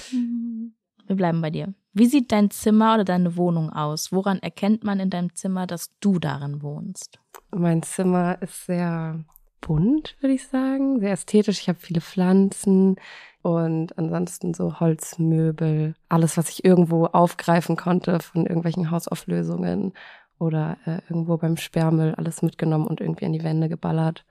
Wir 1.06 1.16
bleiben 1.16 1.40
bei 1.40 1.50
dir. 1.50 1.72
Wie 1.96 2.06
sieht 2.06 2.30
dein 2.30 2.50
Zimmer 2.50 2.94
oder 2.94 3.04
deine 3.04 3.36
Wohnung 3.36 3.70
aus? 3.70 4.12
Woran 4.12 4.38
erkennt 4.40 4.84
man 4.84 5.00
in 5.00 5.08
deinem 5.08 5.34
Zimmer, 5.34 5.66
dass 5.66 5.90
du 6.00 6.18
darin 6.18 6.62
wohnst? 6.62 7.18
Mein 7.50 7.82
Zimmer 7.82 8.40
ist 8.42 8.66
sehr 8.66 9.24
bunt, 9.60 10.16
würde 10.20 10.34
ich 10.34 10.46
sagen. 10.46 11.00
Sehr 11.00 11.12
ästhetisch. 11.12 11.60
Ich 11.60 11.68
habe 11.68 11.78
viele 11.78 12.00
Pflanzen 12.00 12.96
und 13.40 13.96
ansonsten 13.96 14.52
so 14.52 14.78
Holzmöbel. 14.78 15.94
Alles, 16.10 16.36
was 16.36 16.50
ich 16.50 16.64
irgendwo 16.64 17.06
aufgreifen 17.06 17.76
konnte 17.76 18.20
von 18.20 18.44
irgendwelchen 18.44 18.90
Hausauflösungen 18.90 19.94
oder 20.38 20.76
äh, 20.84 21.00
irgendwo 21.08 21.38
beim 21.38 21.56
Sperrmüll 21.56 22.14
alles 22.14 22.42
mitgenommen 22.42 22.86
und 22.86 23.00
irgendwie 23.00 23.24
an 23.24 23.32
die 23.32 23.42
Wände 23.42 23.70
geballert. 23.70 24.26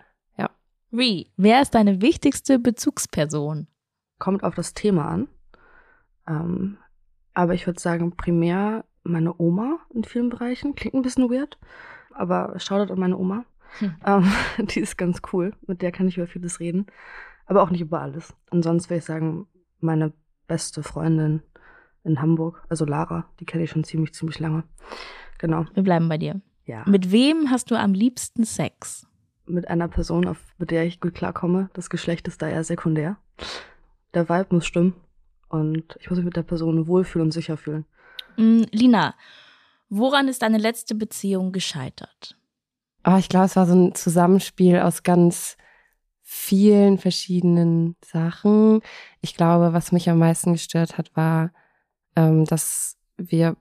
Ri, 0.95 1.31
wer 1.35 1.61
ist 1.61 1.75
deine 1.75 2.01
wichtigste 2.01 2.57
Bezugsperson? 2.57 3.67
Kommt 4.17 4.43
auf 4.43 4.55
das 4.55 4.73
Thema 4.73 5.09
an. 5.09 5.27
Ähm, 6.27 6.77
aber 7.35 7.53
ich 7.53 7.67
würde 7.67 7.79
sagen, 7.79 8.15
primär 8.15 8.85
meine 9.03 9.39
Oma 9.39 9.77
in 9.93 10.03
vielen 10.03 10.29
Bereichen. 10.29 10.73
Klingt 10.73 10.95
ein 10.95 11.03
bisschen 11.03 11.29
weird, 11.29 11.59
aber 12.11 12.59
Shoutout 12.59 12.91
an 12.91 12.99
meine 12.99 13.17
Oma. 13.17 13.45
Hm. 13.79 13.95
Ähm, 14.05 14.31
die 14.67 14.79
ist 14.79 14.97
ganz 14.97 15.21
cool. 15.31 15.53
Mit 15.67 15.81
der 15.83 15.91
kann 15.91 16.07
ich 16.07 16.17
über 16.17 16.27
vieles 16.27 16.59
reden. 16.59 16.87
Aber 17.45 17.61
auch 17.61 17.69
nicht 17.69 17.81
über 17.81 18.01
alles. 18.01 18.33
Und 18.49 18.63
sonst 18.63 18.89
würde 18.89 18.99
ich 18.99 19.05
sagen, 19.05 19.47
meine 19.79 20.13
beste 20.47 20.81
Freundin 20.81 21.43
in 22.03 22.21
Hamburg, 22.21 22.63
also 22.69 22.85
Lara, 22.85 23.29
die 23.39 23.45
kenne 23.45 23.63
ich 23.63 23.69
schon 23.69 23.83
ziemlich, 23.83 24.13
ziemlich 24.13 24.39
lange. 24.39 24.63
Genau. 25.37 25.65
Wir 25.73 25.83
bleiben 25.83 26.09
bei 26.09 26.17
dir. 26.17 26.41
Ja. 26.65 26.83
Mit 26.87 27.11
wem 27.11 27.51
hast 27.51 27.69
du 27.69 27.75
am 27.75 27.93
liebsten 27.93 28.45
Sex? 28.45 29.07
mit 29.47 29.67
einer 29.67 29.87
Person, 29.87 30.27
auf, 30.27 30.37
mit 30.57 30.71
der 30.71 30.85
ich 30.85 30.99
gut 30.99 31.15
klarkomme. 31.15 31.69
Das 31.73 31.89
Geschlecht 31.89 32.27
ist 32.27 32.41
da 32.41 32.47
eher 32.47 32.63
sekundär. 32.63 33.17
Der 34.13 34.29
Vibe 34.29 34.55
muss 34.55 34.65
stimmen. 34.65 34.93
Und 35.59 35.97
ich 35.99 36.09
muss 36.09 36.17
mich 36.17 36.25
mit 36.25 36.35
der 36.35 36.43
Person 36.43 36.87
wohlfühlen 36.87 37.27
und 37.27 37.31
sicher 37.31 37.57
fühlen. 37.57 37.85
Mm, 38.37 38.63
Lina, 38.71 39.15
woran 39.89 40.27
ist 40.27 40.41
deine 40.41 40.57
letzte 40.57 40.95
Beziehung 40.95 41.51
gescheitert? 41.51 42.37
Aber 43.03 43.19
ich 43.19 43.29
glaube, 43.29 43.45
es 43.45 43.55
war 43.55 43.65
so 43.65 43.75
ein 43.75 43.95
Zusammenspiel 43.95 44.79
aus 44.79 45.03
ganz 45.03 45.57
vielen 46.23 46.97
verschiedenen 46.97 47.95
Sachen. 48.03 48.81
Ich 49.21 49.35
glaube, 49.35 49.73
was 49.73 49.91
mich 49.91 50.09
am 50.09 50.17
meisten 50.17 50.53
gestört 50.53 50.97
hat, 50.97 51.15
war, 51.15 51.51
ähm, 52.15 52.45
dass 52.45 52.97
wir 53.17 53.55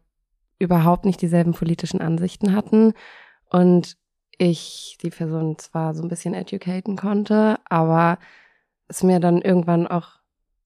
überhaupt 0.59 1.05
nicht 1.05 1.21
dieselben 1.21 1.53
politischen 1.53 2.01
Ansichten 2.01 2.55
hatten 2.55 2.95
und 3.51 3.97
ich 4.39 4.97
die 5.03 5.11
Person 5.11 5.59
zwar 5.59 5.95
so 5.95 6.03
ein 6.03 6.09
bisschen 6.09 6.35
educaten 6.35 6.97
konnte, 6.97 7.59
aber 7.69 8.19
es 8.89 9.03
mir 9.03 9.21
dann 9.21 9.43
irgendwann 9.43 9.87
auch 9.87 10.21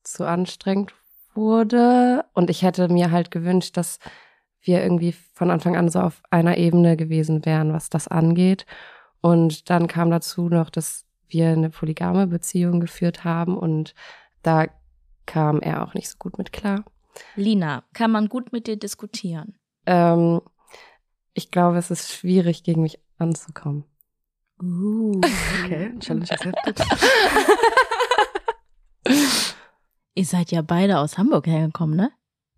zu 0.04 0.25
anstrengend 0.25 0.94
wurde 1.38 2.25
und 2.35 2.50
ich 2.50 2.62
hätte 2.62 2.88
mir 2.88 3.11
halt 3.11 3.30
gewünscht, 3.30 3.76
dass 3.76 3.99
wir 4.61 4.83
irgendwie 4.83 5.12
von 5.12 5.50
Anfang 5.50 5.76
an 5.76 5.88
so 5.88 6.00
auf 6.00 6.21
einer 6.30 6.59
Ebene 6.59 6.97
gewesen 6.97 7.47
wären, 7.47 7.73
was 7.73 7.88
das 7.88 8.09
angeht. 8.09 8.66
Und 9.21 9.71
dann 9.71 9.87
kam 9.87 10.11
dazu 10.11 10.49
noch, 10.49 10.68
dass 10.68 11.07
wir 11.28 11.49
eine 11.50 11.71
polygame 11.71 12.26
Beziehung 12.26 12.80
geführt 12.80 13.25
haben 13.25 13.57
und 13.57 13.95
da 14.42 14.66
kam 15.26 15.61
er 15.61 15.83
auch 15.83 15.95
nicht 15.95 16.09
so 16.09 16.16
gut 16.18 16.38
mit 16.38 16.52
klar. 16.52 16.85
Lina, 17.37 17.85
kann 17.92 18.11
man 18.11 18.28
gut 18.28 18.52
mit 18.52 18.66
dir 18.66 18.76
diskutieren? 18.76 19.57
Ähm, 19.87 20.40
ich 21.35 21.50
glaube, 21.50 21.78
es 21.78 21.90
ist 21.90 22.12
schwierig, 22.12 22.64
gegen 22.64 22.83
mich 22.83 22.99
anzukommen. 23.18 23.85
Uh. 24.61 25.21
Okay, 25.64 25.92
Challenge 26.00 26.30
accepted. 26.30 26.83
Ihr 30.18 30.25
seid 30.25 30.50
ja 30.50 30.62
beide 30.62 30.98
aus 30.98 31.16
Hamburg 31.16 31.46
hergekommen, 31.46 31.96
ne? 31.96 32.10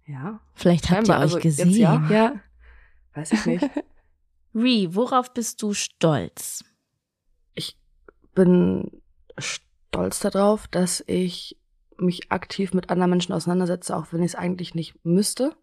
ja, 0.07 0.41
Vielleicht 0.55 0.91
habt 0.91 1.07
Scheinbar, 1.07 1.19
ihr 1.19 1.27
euch 1.27 1.35
also 1.35 1.41
gesehen. 1.41 1.71
ja. 1.77 2.09
Ja, 2.11 2.35
weiß 3.15 3.33
ich 3.33 3.45
nicht. 3.47 3.71
Ri, 4.55 4.89
worauf 4.95 5.33
bist 5.35 5.61
du 5.63 5.75
stolz? 5.75 6.65
Bin 8.35 9.03
stolz 9.37 10.21
darauf, 10.21 10.69
dass 10.69 11.05
ich 11.07 11.59
mich 11.99 12.33
aktiv 12.33 12.73
mit 12.73 12.89
anderen 12.89 13.11
Menschen 13.11 13.35
auseinandersetze, 13.35 13.95
auch 13.95 14.07
wenn 14.13 14.23
ich 14.23 14.33
es 14.33 14.35
eigentlich 14.37 14.75
nicht 14.75 14.95
müsste. 15.05 15.55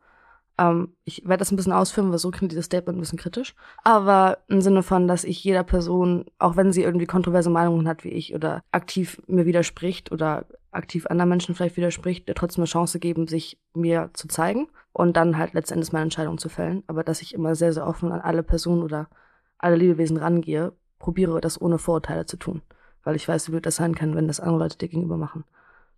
Ähm, 0.57 0.95
ich 1.03 1.23
werde 1.25 1.39
das 1.39 1.51
ein 1.51 1.55
bisschen 1.55 1.73
ausführen, 1.73 2.11
weil 2.11 2.17
so 2.17 2.31
klingt 2.31 2.51
dieses 2.51 2.65
Statement 2.65 2.97
ein 2.97 3.01
bisschen 3.01 3.19
kritisch. 3.19 3.55
Aber 3.83 4.39
im 4.47 4.61
Sinne 4.61 4.83
von, 4.83 5.07
dass 5.07 5.23
ich 5.23 5.43
jeder 5.43 5.63
Person, 5.63 6.25
auch 6.39 6.55
wenn 6.55 6.71
sie 6.71 6.83
irgendwie 6.83 7.05
kontroverse 7.05 7.49
Meinungen 7.49 7.87
hat 7.87 8.03
wie 8.03 8.09
ich 8.09 8.33
oder 8.33 8.61
aktiv 8.71 9.21
mir 9.27 9.45
widerspricht 9.45 10.11
oder 10.11 10.45
aktiv 10.71 11.07
anderen 11.07 11.29
Menschen 11.29 11.55
vielleicht 11.55 11.77
widerspricht, 11.77 12.27
der 12.27 12.35
trotzdem 12.35 12.61
eine 12.61 12.69
Chance 12.69 12.99
geben, 12.99 13.27
sich 13.27 13.59
mir 13.73 14.09
zu 14.13 14.27
zeigen 14.27 14.67
und 14.93 15.17
dann 15.17 15.37
halt 15.37 15.53
letztendlich 15.53 15.91
meine 15.91 16.03
Entscheidung 16.03 16.37
zu 16.37 16.49
fällen. 16.49 16.83
Aber 16.87 17.03
dass 17.03 17.21
ich 17.21 17.33
immer 17.33 17.55
sehr, 17.55 17.73
sehr 17.73 17.87
offen 17.87 18.11
an 18.11 18.21
alle 18.21 18.43
Personen 18.43 18.83
oder 18.83 19.09
alle 19.57 19.75
Lebewesen 19.75 20.17
rangehe, 20.17 20.73
probiere 20.99 21.41
das 21.41 21.61
ohne 21.61 21.77
Vorurteile 21.77 22.25
zu 22.25 22.37
tun. 22.37 22.61
Weil 23.03 23.15
ich 23.15 23.27
weiß, 23.27 23.47
wie 23.47 23.51
blöd 23.51 23.65
das 23.65 23.77
sein 23.77 23.95
kann, 23.95 24.15
wenn 24.15 24.27
das 24.27 24.39
andere 24.39 24.63
Leute 24.63 24.77
dir 24.77 24.89
gegenüber 24.89 25.17
machen. 25.17 25.45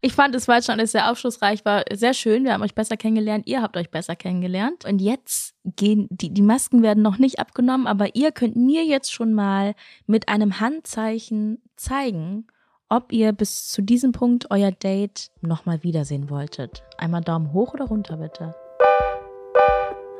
Ich 0.01 0.13
fand, 0.13 0.33
es 0.33 0.47
war 0.47 0.61
schon 0.61 0.75
alles 0.75 0.93
sehr 0.93 1.11
aufschlussreich, 1.11 1.65
war 1.65 1.83
sehr 1.91 2.13
schön. 2.13 2.45
Wir 2.45 2.53
haben 2.53 2.63
euch 2.63 2.75
besser 2.75 2.95
kennengelernt, 2.95 3.47
ihr 3.47 3.61
habt 3.61 3.75
euch 3.75 3.89
besser 3.91 4.15
kennengelernt. 4.15 4.85
Und 4.85 4.99
jetzt 4.99 5.55
gehen, 5.65 6.07
die, 6.09 6.33
die 6.33 6.41
Masken 6.41 6.81
werden 6.81 7.03
noch 7.03 7.17
nicht 7.17 7.39
abgenommen, 7.39 7.85
aber 7.85 8.15
ihr 8.15 8.31
könnt 8.31 8.55
mir 8.55 8.85
jetzt 8.85 9.11
schon 9.11 9.33
mal 9.33 9.75
mit 10.07 10.29
einem 10.29 10.61
Handzeichen 10.61 11.61
zeigen, 11.75 12.47
ob 12.87 13.11
ihr 13.11 13.33
bis 13.33 13.67
zu 13.67 13.81
diesem 13.81 14.13
Punkt 14.13 14.49
euer 14.51 14.71
Date 14.71 15.31
nochmal 15.41 15.83
wiedersehen 15.83 16.29
wolltet. 16.29 16.83
Einmal 16.97 17.21
Daumen 17.21 17.51
hoch 17.51 17.73
oder 17.73 17.85
runter, 17.85 18.17
bitte. 18.17 18.55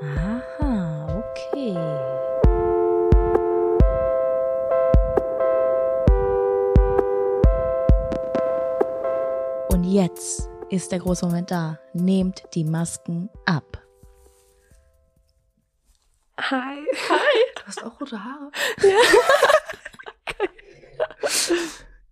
Aha, 0.01 0.41
jetzt 9.93 10.49
ist 10.69 10.91
der 10.91 10.99
große 10.99 11.25
Moment 11.25 11.49
da. 11.51 11.79
Nehmt 11.93 12.43
die 12.53 12.63
Masken 12.63 13.29
ab. 13.45 13.81
Hi. 16.39 16.85
Hi. 17.09 17.39
Du 17.55 17.63
hast 17.65 17.83
auch 17.83 17.99
rote 17.99 18.23
Haare. 18.23 18.51
Ja. 18.81 18.97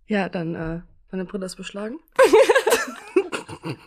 ja, 0.22 0.28
dann, 0.28 0.54
äh, 0.54 0.80
meine 1.10 1.24
Brille 1.24 1.46
ist 1.46 1.56
beschlagen. 1.56 1.98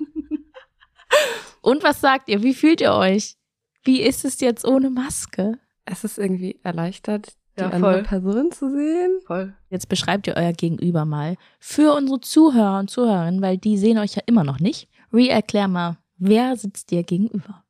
Und 1.61 1.83
was 1.83 2.01
sagt 2.01 2.27
ihr? 2.29 2.41
Wie 2.41 2.55
fühlt 2.55 2.81
ihr 2.81 2.93
euch? 2.93 3.35
Wie 3.83 4.01
ist 4.01 4.25
es 4.25 4.39
jetzt 4.41 4.65
ohne 4.65 4.89
Maske? 4.89 5.59
Es 5.85 6.03
ist 6.03 6.17
irgendwie 6.17 6.59
erleichtert, 6.63 7.35
die 7.57 7.61
Ja, 7.61 7.69
andere 7.69 7.93
voll. 7.93 8.03
Person 8.03 8.51
zu 8.51 8.69
sehen. 8.71 9.19
Voll. 9.25 9.53
Jetzt 9.69 9.89
beschreibt 9.89 10.27
ihr 10.27 10.35
euer 10.35 10.53
Gegenüber 10.53 11.05
mal 11.05 11.35
für 11.59 11.93
unsere 11.93 12.21
Zuhörer 12.21 12.79
und 12.79 12.89
Zuhörerinnen, 12.89 13.41
weil 13.41 13.57
die 13.57 13.77
sehen 13.77 13.97
euch 13.97 14.15
ja 14.15 14.21
immer 14.25 14.43
noch 14.43 14.59
nicht. 14.59 14.87
Re, 15.13 15.29
erklär 15.29 15.67
mal, 15.67 15.97
wer 16.17 16.55
sitzt 16.55 16.91
dir 16.91 17.03
gegenüber? 17.03 17.63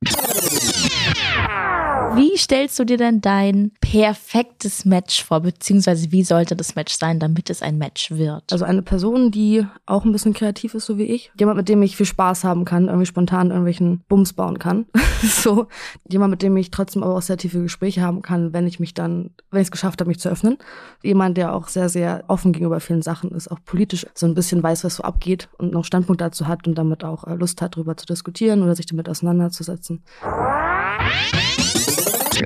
Wie 2.14 2.36
stellst 2.36 2.78
du 2.78 2.84
dir 2.84 2.98
denn 2.98 3.20
dein 3.20 3.72
perfektes 3.92 4.86
Match 4.86 5.22
vor, 5.22 5.40
beziehungsweise 5.40 6.10
wie 6.12 6.22
sollte 6.22 6.56
das 6.56 6.76
Match 6.76 6.94
sein, 6.94 7.18
damit 7.18 7.50
es 7.50 7.60
ein 7.60 7.76
Match 7.76 8.10
wird? 8.10 8.50
Also 8.50 8.64
eine 8.64 8.80
Person, 8.80 9.30
die 9.30 9.66
auch 9.84 10.06
ein 10.06 10.12
bisschen 10.12 10.32
kreativ 10.32 10.72
ist, 10.72 10.86
so 10.86 10.96
wie 10.96 11.02
ich. 11.02 11.30
Jemand, 11.38 11.58
mit 11.58 11.68
dem 11.68 11.82
ich 11.82 11.94
viel 11.94 12.06
Spaß 12.06 12.44
haben 12.44 12.64
kann, 12.64 12.86
irgendwie 12.86 13.04
spontan 13.04 13.48
irgendwelchen 13.48 14.02
Bums 14.08 14.32
bauen 14.32 14.58
kann. 14.58 14.86
so. 15.22 15.66
Jemand, 16.08 16.30
mit 16.30 16.40
dem 16.40 16.56
ich 16.56 16.70
trotzdem 16.70 17.02
aber 17.02 17.16
auch 17.16 17.20
sehr 17.20 17.36
tiefe 17.36 17.60
Gespräche 17.60 18.00
haben 18.00 18.22
kann, 18.22 18.54
wenn 18.54 18.66
ich 18.66 18.80
mich 18.80 18.94
dann, 18.94 19.28
wenn 19.50 19.60
ich 19.60 19.66
es 19.66 19.70
geschafft 19.70 20.00
habe, 20.00 20.08
mich 20.08 20.20
zu 20.20 20.30
öffnen. 20.30 20.56
Jemand, 21.02 21.36
der 21.36 21.54
auch 21.54 21.68
sehr, 21.68 21.90
sehr 21.90 22.24
offen 22.28 22.54
gegenüber 22.54 22.80
vielen 22.80 23.02
Sachen 23.02 23.30
ist, 23.32 23.50
auch 23.50 23.58
politisch 23.62 24.06
so 24.14 24.24
ein 24.24 24.34
bisschen 24.34 24.62
weiß, 24.62 24.84
was 24.84 24.96
so 24.96 25.02
abgeht 25.02 25.50
und 25.58 25.70
noch 25.70 25.84
Standpunkt 25.84 26.22
dazu 26.22 26.48
hat 26.48 26.66
und 26.66 26.76
damit 26.76 27.04
auch 27.04 27.24
äh, 27.24 27.34
Lust 27.34 27.60
hat, 27.60 27.76
darüber 27.76 27.94
zu 27.98 28.06
diskutieren 28.06 28.62
oder 28.62 28.74
sich 28.74 28.86
damit 28.86 29.10
auseinanderzusetzen. 29.10 30.02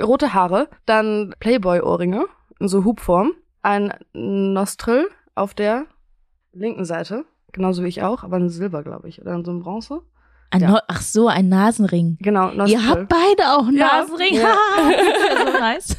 Rote 0.02 0.34
Haare, 0.34 0.68
dann 0.86 1.34
Playboy-Ohrringe 1.40 2.26
in 2.58 2.68
so 2.68 2.84
Hubform, 2.84 3.32
ein 3.62 3.92
Nostril 4.12 5.08
auf 5.34 5.54
der 5.54 5.86
linken 6.52 6.84
Seite, 6.84 7.24
genauso 7.52 7.82
wie 7.84 7.88
ich 7.88 8.02
auch, 8.02 8.22
aber 8.24 8.36
ein 8.36 8.48
Silber, 8.48 8.82
glaube 8.82 9.08
ich, 9.08 9.20
oder 9.20 9.34
in 9.34 9.44
so 9.44 9.50
ein 9.50 9.60
Bronze. 9.60 10.00
Ein 10.50 10.60
ja. 10.60 10.70
Neu- 10.70 10.78
Ach 10.88 11.00
so, 11.02 11.26
ein 11.28 11.48
Nasenring. 11.48 12.18
Genau, 12.20 12.50
Nostril. 12.52 12.68
Ihr 12.80 12.88
habt 12.88 13.08
beide 13.08 13.52
auch 13.52 13.66
einen 13.66 13.76
Ja. 13.76 13.86
Nasenring. 14.00 14.34
Ja. 14.34 14.42
ja, 15.34 15.52
so 15.52 15.58
nice. 15.58 15.96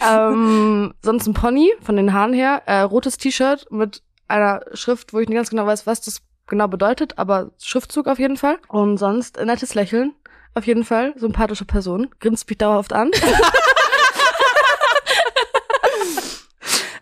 ähm, 0.08 0.94
sonst 1.02 1.26
ein 1.26 1.34
Pony 1.34 1.72
von 1.82 1.96
den 1.96 2.12
Haaren 2.12 2.32
her, 2.32 2.62
äh, 2.66 2.80
rotes 2.80 3.18
T-Shirt 3.18 3.66
mit 3.70 4.02
einer 4.28 4.62
Schrift, 4.72 5.12
wo 5.12 5.18
ich 5.18 5.28
nicht 5.28 5.36
ganz 5.36 5.50
genau 5.50 5.66
weiß, 5.66 5.86
was 5.86 6.00
das 6.00 6.22
genau 6.46 6.68
bedeutet, 6.68 7.18
aber 7.18 7.50
Schriftzug 7.62 8.06
auf 8.08 8.18
jeden 8.18 8.36
Fall. 8.36 8.58
Und 8.68 8.96
sonst 8.96 9.38
ein 9.38 9.46
nettes 9.46 9.74
Lächeln, 9.74 10.14
auf 10.56 10.66
jeden 10.66 10.84
Fall, 10.84 11.12
sympathische 11.16 11.64
Person, 11.64 12.08
grinst 12.18 12.48
mich 12.48 12.58
dauerhaft 12.58 12.92
an. 12.92 13.10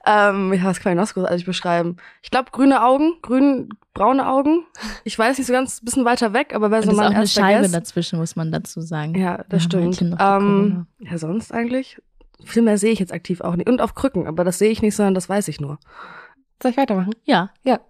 ähm, 0.06 0.52
ja, 0.52 0.64
was 0.64 0.80
kann 0.80 0.92
ich 0.92 0.99
noch 0.99 1.06
so 1.06 1.14
großartig 1.14 1.46
beschreiben? 1.46 1.96
Ich 2.23 2.30
glaube, 2.30 2.50
grüne 2.50 2.82
Augen, 2.84 3.14
grün, 3.23 3.70
braune 3.94 4.28
Augen. 4.28 4.66
Ich 5.04 5.18
weiß 5.18 5.38
nicht 5.38 5.46
so 5.46 5.52
ganz, 5.52 5.80
bisschen 5.80 6.04
weiter 6.04 6.32
weg, 6.32 6.52
aber 6.54 6.70
wer 6.70 6.82
so 6.82 6.88
es 6.88 6.92
ist 6.94 6.99
mein 6.99 7.12
auch 7.12 7.16
eine 7.16 7.26
Scheibe 7.26 7.62
Guess- 7.62 7.73
dazwischen, 7.73 8.18
muss 8.18 8.37
man 8.37 8.52
dazu 8.52 8.80
sagen. 8.80 9.14
Ja, 9.14 9.38
Wir 9.38 9.44
das 9.49 9.62
halt 9.73 9.94
stimmt. 9.94 10.16
ähm, 10.20 10.87
ja, 10.99 11.16
sonst 11.16 11.52
eigentlich? 11.52 12.00
Viel 12.44 12.62
mehr 12.62 12.76
sehe 12.76 12.92
ich 12.92 12.99
jetzt 12.99 13.12
aktiv 13.12 13.40
auch 13.40 13.56
nicht. 13.56 13.68
Und 13.68 13.80
auf 13.80 13.94
Krücken, 13.94 14.26
aber 14.26 14.44
das 14.44 14.58
sehe 14.58 14.70
ich 14.70 14.82
nicht, 14.82 14.94
sondern 14.96 15.14
das 15.14 15.28
weiß 15.28 15.49
ich 15.49 15.61
nur. 15.61 15.78
Soll 16.62 16.73
ich 16.73 16.76
weitermachen? 16.76 17.14
Ja. 17.25 17.50
Ja. 17.62 17.80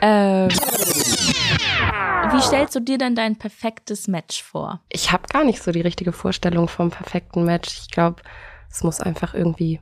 Ähm, 0.00 0.48
Wie 2.32 2.40
stellst 2.40 2.74
du 2.74 2.80
dir 2.80 2.98
denn 2.98 3.14
dein 3.14 3.36
perfektes 3.36 4.08
Match 4.08 4.42
vor? 4.42 4.80
ich 4.88 5.12
habe 5.12 5.28
gar 5.28 5.44
nicht 5.44 5.62
so 5.62 5.72
die 5.72 5.80
richtige 5.80 6.12
Vorstellung 6.12 6.68
vom 6.68 6.90
perfekten 6.90 7.44
Match. 7.44 7.78
Ich 7.80 7.90
glaube, 7.90 8.22
es 8.70 8.82
muss 8.82 9.00
einfach 9.00 9.34
irgendwie 9.34 9.80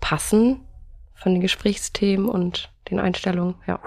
passen 0.00 0.60
von 1.14 1.32
den 1.32 1.40
Gesprächsthemen 1.40 2.28
und 2.28 2.72
den 2.90 2.98
Einstellungen. 2.98 3.54
Ja. 3.66 3.80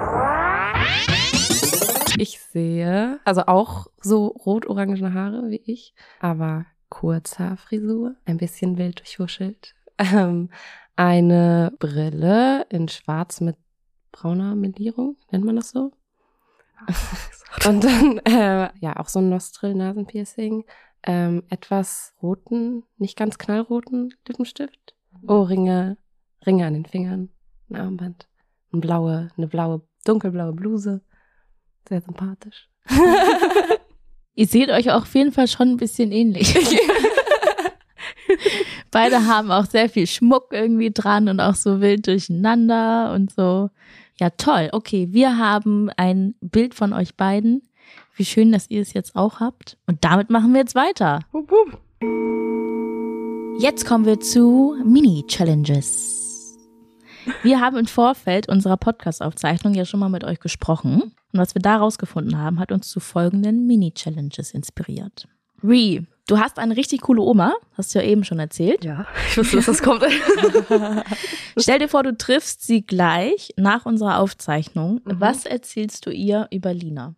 Ich 2.18 2.40
sehe, 2.40 3.20
also 3.26 3.44
auch 3.46 3.88
so 4.02 4.28
rot-orangene 4.28 5.14
Haare 5.14 5.50
wie 5.50 5.62
ich, 5.66 5.94
aber 6.20 6.66
Kurzhaarfrisur, 6.90 8.16
ein 8.26 8.38
bisschen 8.38 8.78
wild 8.78 9.00
durchwuschelt. 9.00 9.74
Ähm, 10.00 10.52
eine 10.96 11.74
Brille 11.80 12.68
in 12.70 12.88
schwarz 12.88 13.42
mit 13.42 13.56
brauner 14.12 14.54
Melierung, 14.54 15.18
nennt 15.32 15.44
man 15.44 15.56
das 15.56 15.72
so? 15.72 15.92
Und 17.66 17.84
dann, 17.84 18.20
äh, 18.20 18.70
ja, 18.80 18.98
auch 18.98 19.08
so 19.08 19.20
ein 19.20 19.30
Nostril-Nasenpiercing, 19.30 20.66
ähm, 21.04 21.44
etwas 21.50 22.14
roten, 22.22 22.84
nicht 22.98 23.18
ganz 23.18 23.38
knallroten 23.38 24.14
Lippenstift, 24.28 24.96
Ohrringe, 25.26 25.98
Ringe 26.46 26.66
an 26.66 26.74
den 26.74 26.86
Fingern, 26.86 27.30
ein 27.70 27.76
Armband, 27.76 28.28
eine 28.72 28.82
blaue, 28.82 29.30
eine 29.38 29.48
blaue, 29.48 29.82
dunkelblaue 30.06 30.54
Bluse. 30.54 31.02
Sehr 31.88 32.02
sympathisch. 32.02 32.70
Ihr 34.36 34.48
seht 34.48 34.70
euch 34.70 34.92
auf 34.92 35.14
jeden 35.16 35.32
Fall 35.32 35.48
schon 35.48 35.70
ein 35.70 35.78
bisschen 35.78 36.12
ähnlich. 36.12 36.54
Beide 38.92 39.26
haben 39.26 39.52
auch 39.52 39.66
sehr 39.66 39.90
viel 39.90 40.08
Schmuck 40.08 40.50
irgendwie 40.52 40.92
dran 40.92 41.30
und 41.30 41.40
auch 41.40 41.56
so 41.56 41.82
wild 41.82 42.08
durcheinander 42.08 43.14
und 43.14 43.34
so. 43.34 43.70
Ja, 44.20 44.32
toll. 44.32 44.70
Okay, 44.72 45.10
wir 45.12 45.38
haben 45.38 45.90
ein 45.96 46.34
Bild 46.42 46.74
von 46.74 46.92
euch 46.94 47.16
beiden. 47.16 47.62
Wie 48.16 48.26
schön, 48.26 48.52
dass 48.52 48.70
ihr 48.70 48.82
es 48.82 48.94
jetzt 48.94 49.16
auch 49.16 49.40
habt. 49.40 49.78
Und 49.86 50.04
damit 50.04 50.32
machen 50.32 50.54
wir 50.54 50.62
jetzt 50.62 50.74
weiter. 50.74 51.20
Wupp, 51.32 51.52
wupp. 51.52 51.80
Jetzt 53.60 53.86
kommen 53.86 54.06
wir 54.06 54.20
zu 54.20 54.76
Mini-Challenges. 54.84 56.58
Wir 57.44 57.60
haben 57.60 57.78
im 57.78 57.86
Vorfeld 57.86 58.50
unserer 58.50 58.78
Podcast-Aufzeichnung 58.78 59.74
ja 59.76 59.86
schon 59.86 60.00
mal 60.00 60.10
mit 60.10 60.24
euch 60.24 60.40
gesprochen. 60.40 61.02
Und 61.02 61.40
was 61.40 61.54
wir 61.54 61.62
da 61.62 61.78
rausgefunden 61.78 62.38
haben, 62.40 62.60
hat 62.60 62.72
uns 62.72 62.90
zu 62.90 63.00
folgenden 63.00 63.68
Mini-Challenges 63.68 64.52
inspiriert. 64.52 65.28
Ree, 65.64 66.02
du 66.28 66.40
hast 66.40 66.60
eine 66.60 66.78
richtig 66.78 67.02
coole 67.02 67.22
Oma, 67.22 67.56
hast 67.76 67.96
du 67.96 68.00
ja 68.00 68.06
eben 68.06 68.24
schon 68.24 68.40
erzählt. 68.40 68.86
Ja, 68.86 69.08
ich 69.30 69.38
wusste, 69.38 69.56
dass 69.56 69.66
das 69.66 69.82
kommt. 69.82 70.04
Stell 71.58 71.80
dir 71.80 71.88
vor, 71.88 72.04
du 72.04 72.16
triffst 72.16 72.66
sie 72.66 72.86
gleich 72.86 73.54
nach 73.58 73.86
unserer 73.86 74.20
Aufzeichnung. 74.20 75.02
Mhm. 75.04 75.20
Was 75.20 75.46
erzählst 75.46 76.06
du 76.06 76.12
ihr 76.12 76.48
über 76.52 76.74
Lina? 76.74 77.16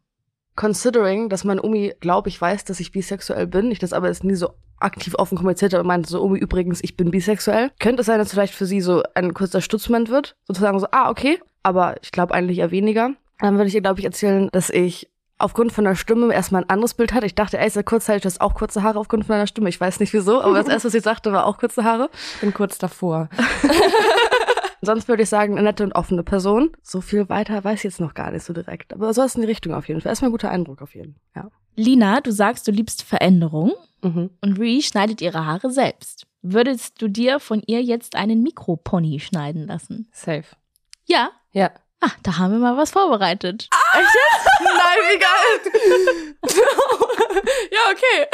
Considering, 0.56 1.30
dass 1.30 1.44
meine 1.44 1.64
Omi, 1.64 1.94
glaube 2.00 2.30
ich, 2.30 2.40
weiß, 2.40 2.66
dass 2.66 2.80
ich 2.80 2.92
bisexuell 2.92 3.48
bin, 3.48 3.72
ich 3.72 3.80
das 3.80 3.94
aber 3.94 4.08
jetzt 4.08 4.24
nie 4.24 4.36
so 4.36 4.52
aktiv 4.80 5.16
offen 5.18 5.38
kommuniziert 5.38 5.74
habe, 5.74 5.84
meinte 5.84 6.10
so, 6.10 6.22
Omi, 6.22 6.40
übrigens, 6.40 6.84
ich 6.84 6.96
bin 6.96 7.12
bisexuell. 7.12 7.72
Könnte 7.80 8.02
es 8.02 8.08
sein, 8.08 8.20
dass 8.20 8.32
vielleicht 8.32 8.54
für 8.54 8.66
sie 8.66 8.82
so 8.82 9.04
ein 9.16 9.34
kurzer 9.34 9.62
Stutzmoment 9.62 10.10
wird? 10.10 10.36
Sozusagen 10.48 10.80
so, 10.80 10.88
ah, 10.92 11.10
okay. 11.10 11.40
Aber 11.64 11.96
ich 12.02 12.12
glaube 12.12 12.34
eigentlich 12.34 12.60
eher 12.60 12.72
weniger. 12.72 13.12
Dann 13.40 13.56
würde 13.56 13.68
ich 13.68 13.76
ihr, 13.76 13.82
glaube 13.82 14.00
ich, 14.00 14.06
erzählen, 14.06 14.50
dass 14.52 14.70
ich 14.70 15.10
aufgrund 15.40 15.72
von 15.72 15.86
der 15.86 15.96
Stimme 15.96 16.34
erstmal 16.34 16.64
ein 16.64 16.70
anderes 16.70 16.94
Bild 16.94 17.14
hatte. 17.14 17.26
Ich 17.26 17.36
dachte 17.36 17.58
erst 17.58 17.84
kurzzeitig, 17.86 18.24
das 18.24 18.42
auch 18.42 18.54
kurze 18.54 18.84
Haare 18.84 19.00
aufgrund 19.00 19.26
von 19.26 19.34
deiner 19.34 19.48
Stimme. 19.48 19.70
Ich 19.70 19.80
weiß 19.80 20.00
nicht 20.00 20.14
wieso, 20.14 20.42
aber 20.42 20.56
das 20.56 20.68
erste, 20.72 20.88
was 20.90 20.94
ich 20.94 21.04
sagte, 21.04 21.32
war 21.32 21.46
auch 21.46 21.58
kurze 21.58 21.84
Haare. 21.84 22.10
Bin 22.42 22.54
kurz 22.54 22.78
davor. 22.78 23.30
Sonst 24.82 25.08
würde 25.10 25.24
ich 25.24 25.30
sagen, 25.30 25.54
eine 25.54 25.64
nette 25.64 25.84
und 25.84 25.94
offene 25.94 26.24
Person. 26.24 26.72
So 26.82 27.02
viel 27.02 27.28
weiter 27.28 27.64
weiß 27.64 27.80
ich 27.80 27.84
jetzt 27.86 28.00
noch 28.00 28.14
gar 28.14 28.32
nicht 28.32 28.44
so 28.46 28.54
direkt. 28.54 28.94
Aber 28.94 29.14
sowas 29.14 29.36
in 29.36 29.42
die 29.42 29.48
Richtung 29.48 29.74
auf 29.74 29.88
jeden 29.88 30.00
Fall. 30.00 30.10
Erstmal 30.10 30.30
ein 30.30 30.34
guter 30.34 30.52
Eindruck 30.52 30.82
auf 30.82 30.96
jeden 30.96 31.16
Fall. 31.34 31.44
Ja. 31.44 31.50
Lina, 31.76 32.22
du 32.22 32.32
sagst, 32.32 32.68
du 32.68 32.72
liebst 32.72 33.04
Veränderung. 33.04 33.74
Mhm. 34.02 34.30
und 34.42 34.58
Ree 34.58 34.82
schneidet 34.82 35.22
ihre 35.22 35.46
Haare 35.46 35.70
selbst. 35.72 36.26
Würdest 36.42 37.02
du 37.02 37.10
dir 37.10 37.42
von 37.42 37.62
ihr 37.68 37.82
jetzt 37.84 38.16
einen 38.16 38.42
Mikropony 38.42 39.20
schneiden 39.20 39.68
lassen? 39.68 40.08
Safe. 40.14 40.46
Ja. 41.06 41.32
Ja. 41.52 41.72
Ah, 42.00 42.12
da 42.24 42.38
haben 42.38 42.54
wir 42.54 42.60
mal 42.60 42.78
was 42.78 42.92
vorbereitet. 42.92 43.68
Nein, 43.94 45.00
wie 45.10 45.20
geil! 45.20 45.60
ja, 47.72 47.80
okay. 47.92 48.28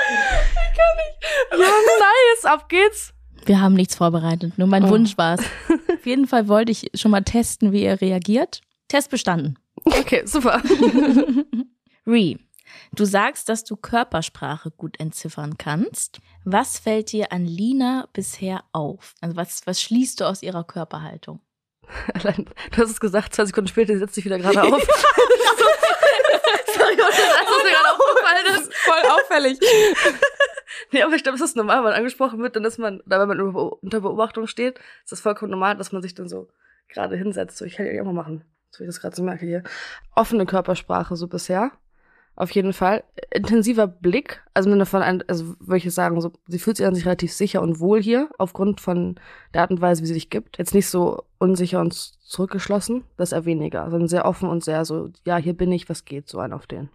ich 0.00 0.72
kann 0.76 0.96
nicht. 0.96 1.16
Ja, 1.52 1.58
nice, 1.68 2.44
ab 2.44 2.68
geht's. 2.68 3.12
Wir 3.44 3.60
haben 3.60 3.74
nichts 3.74 3.94
vorbereitet, 3.96 4.58
nur 4.58 4.68
mein 4.68 4.84
Oh. 4.84 4.90
Wunsch 4.90 5.16
war 5.16 5.34
es. 5.34 5.40
Auf 5.40 6.04
jeden 6.06 6.26
Fall 6.26 6.48
wollte 6.48 6.72
ich 6.72 6.90
schon 6.94 7.10
mal 7.10 7.22
testen, 7.22 7.72
wie 7.72 7.84
ihr 7.84 8.00
reagiert. 8.00 8.60
Test 8.88 9.10
bestanden. 9.10 9.58
Okay, 9.84 10.22
super. 10.26 10.60
Ree, 12.06 12.36
du 12.92 13.04
sagst, 13.04 13.48
dass 13.48 13.64
du 13.64 13.76
Körpersprache 13.76 14.70
gut 14.70 14.98
entziffern 15.00 15.56
kannst. 15.58 16.18
Was 16.44 16.78
fällt 16.78 17.12
dir 17.12 17.32
an 17.32 17.44
Lina 17.46 18.08
bisher 18.12 18.64
auf? 18.72 19.14
Also 19.20 19.36
was, 19.36 19.66
was 19.66 19.80
schließt 19.80 20.20
du 20.20 20.24
aus 20.24 20.42
ihrer 20.42 20.64
Körperhaltung? 20.64 21.40
Allein, 22.14 22.46
du 22.72 22.82
hast 22.82 22.90
es 22.90 23.00
gesagt, 23.00 23.34
zwei 23.34 23.44
Sekunden 23.44 23.68
später 23.68 23.98
setzt 23.98 24.14
sich 24.14 24.24
wieder 24.24 24.38
gerade 24.38 24.62
auf. 24.62 24.70
Sorry, 26.74 26.96
das 26.96 27.18
ist 27.18 27.64
mir 27.64 27.70
gerade 27.70 27.92
aufgefallen 27.92 28.46
ist. 28.56 28.74
Voll 28.74 29.02
auffällig. 29.10 29.58
Nee, 30.92 31.02
aber 31.02 31.14
ich 31.14 31.22
glaube, 31.22 31.36
es 31.36 31.42
ist 31.42 31.56
normal, 31.56 31.78
wenn 31.78 31.84
man 31.84 31.92
angesprochen 31.94 32.40
wird, 32.40 32.56
dann 32.56 32.64
ist 32.64 32.78
man, 32.78 33.00
oder 33.00 33.20
wenn 33.20 33.28
man 33.28 33.40
unter 33.40 34.00
Beobachtung 34.00 34.46
steht, 34.46 34.78
ist 35.02 35.12
das 35.12 35.20
vollkommen 35.20 35.50
normal, 35.50 35.76
dass 35.76 35.92
man 35.92 36.02
sich 36.02 36.14
dann 36.14 36.28
so 36.28 36.48
gerade 36.88 37.16
hinsetzt. 37.16 37.58
So, 37.58 37.64
ich 37.64 37.76
kann 37.76 37.86
ja 37.86 38.00
auch 38.00 38.06
mal 38.06 38.12
machen, 38.12 38.44
so 38.70 38.80
wie 38.80 38.84
ich 38.84 38.88
das 38.88 39.00
gerade 39.00 39.16
so 39.16 39.22
merke 39.22 39.46
hier. 39.46 39.62
Offene 40.14 40.46
Körpersprache 40.46 41.16
so 41.16 41.26
bisher. 41.26 41.72
Auf 42.38 42.52
jeden 42.52 42.72
Fall. 42.72 43.02
Intensiver 43.34 43.88
Blick, 43.88 44.40
also 44.54 44.68
im 44.68 44.74
Sinne 44.74 44.86
von, 44.86 45.02
ein, 45.02 45.24
also 45.26 45.56
würde 45.58 45.78
ich 45.78 45.92
sagen, 45.92 46.20
so, 46.20 46.30
sie 46.46 46.60
fühlt 46.60 46.76
sich 46.76 46.86
an 46.86 46.94
sich 46.94 47.04
relativ 47.04 47.32
sicher 47.32 47.60
und 47.60 47.80
wohl 47.80 48.00
hier, 48.00 48.30
aufgrund 48.38 48.80
von 48.80 49.16
der 49.52 49.62
Art 49.62 49.72
und 49.72 49.80
Weise, 49.80 50.02
wie 50.02 50.06
sie 50.06 50.14
sich 50.14 50.30
gibt. 50.30 50.56
Jetzt 50.56 50.72
nicht 50.72 50.86
so 50.86 51.24
unsicher 51.38 51.80
und 51.80 51.94
zurückgeschlossen, 51.94 53.02
das 53.16 53.32
eher 53.32 53.44
weniger, 53.44 53.90
sondern 53.90 54.06
sehr 54.06 54.24
offen 54.24 54.48
und 54.48 54.62
sehr 54.62 54.84
so, 54.84 55.10
ja, 55.26 55.36
hier 55.36 55.52
bin 55.52 55.72
ich, 55.72 55.88
was 55.88 56.04
geht, 56.04 56.28
so 56.28 56.38
ein 56.38 56.52
auf 56.52 56.68
den. 56.68 56.90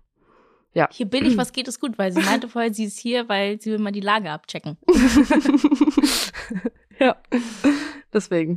Hier 0.91 1.07
bin 1.07 1.25
ich, 1.25 1.35
was 1.37 1.51
geht 1.51 1.67
es 1.67 1.77
gut, 1.77 1.97
weil 1.97 2.13
sie 2.13 2.21
meinte 2.21 2.47
vorher, 2.47 2.73
sie 2.73 2.85
ist 2.85 2.97
hier, 2.97 3.27
weil 3.27 3.59
sie 3.59 3.71
will 3.71 3.79
mal 3.79 3.91
die 3.91 3.99
Lage 3.99 4.31
abchecken. 4.31 4.77
ja, 7.01 7.17
deswegen. 8.13 8.55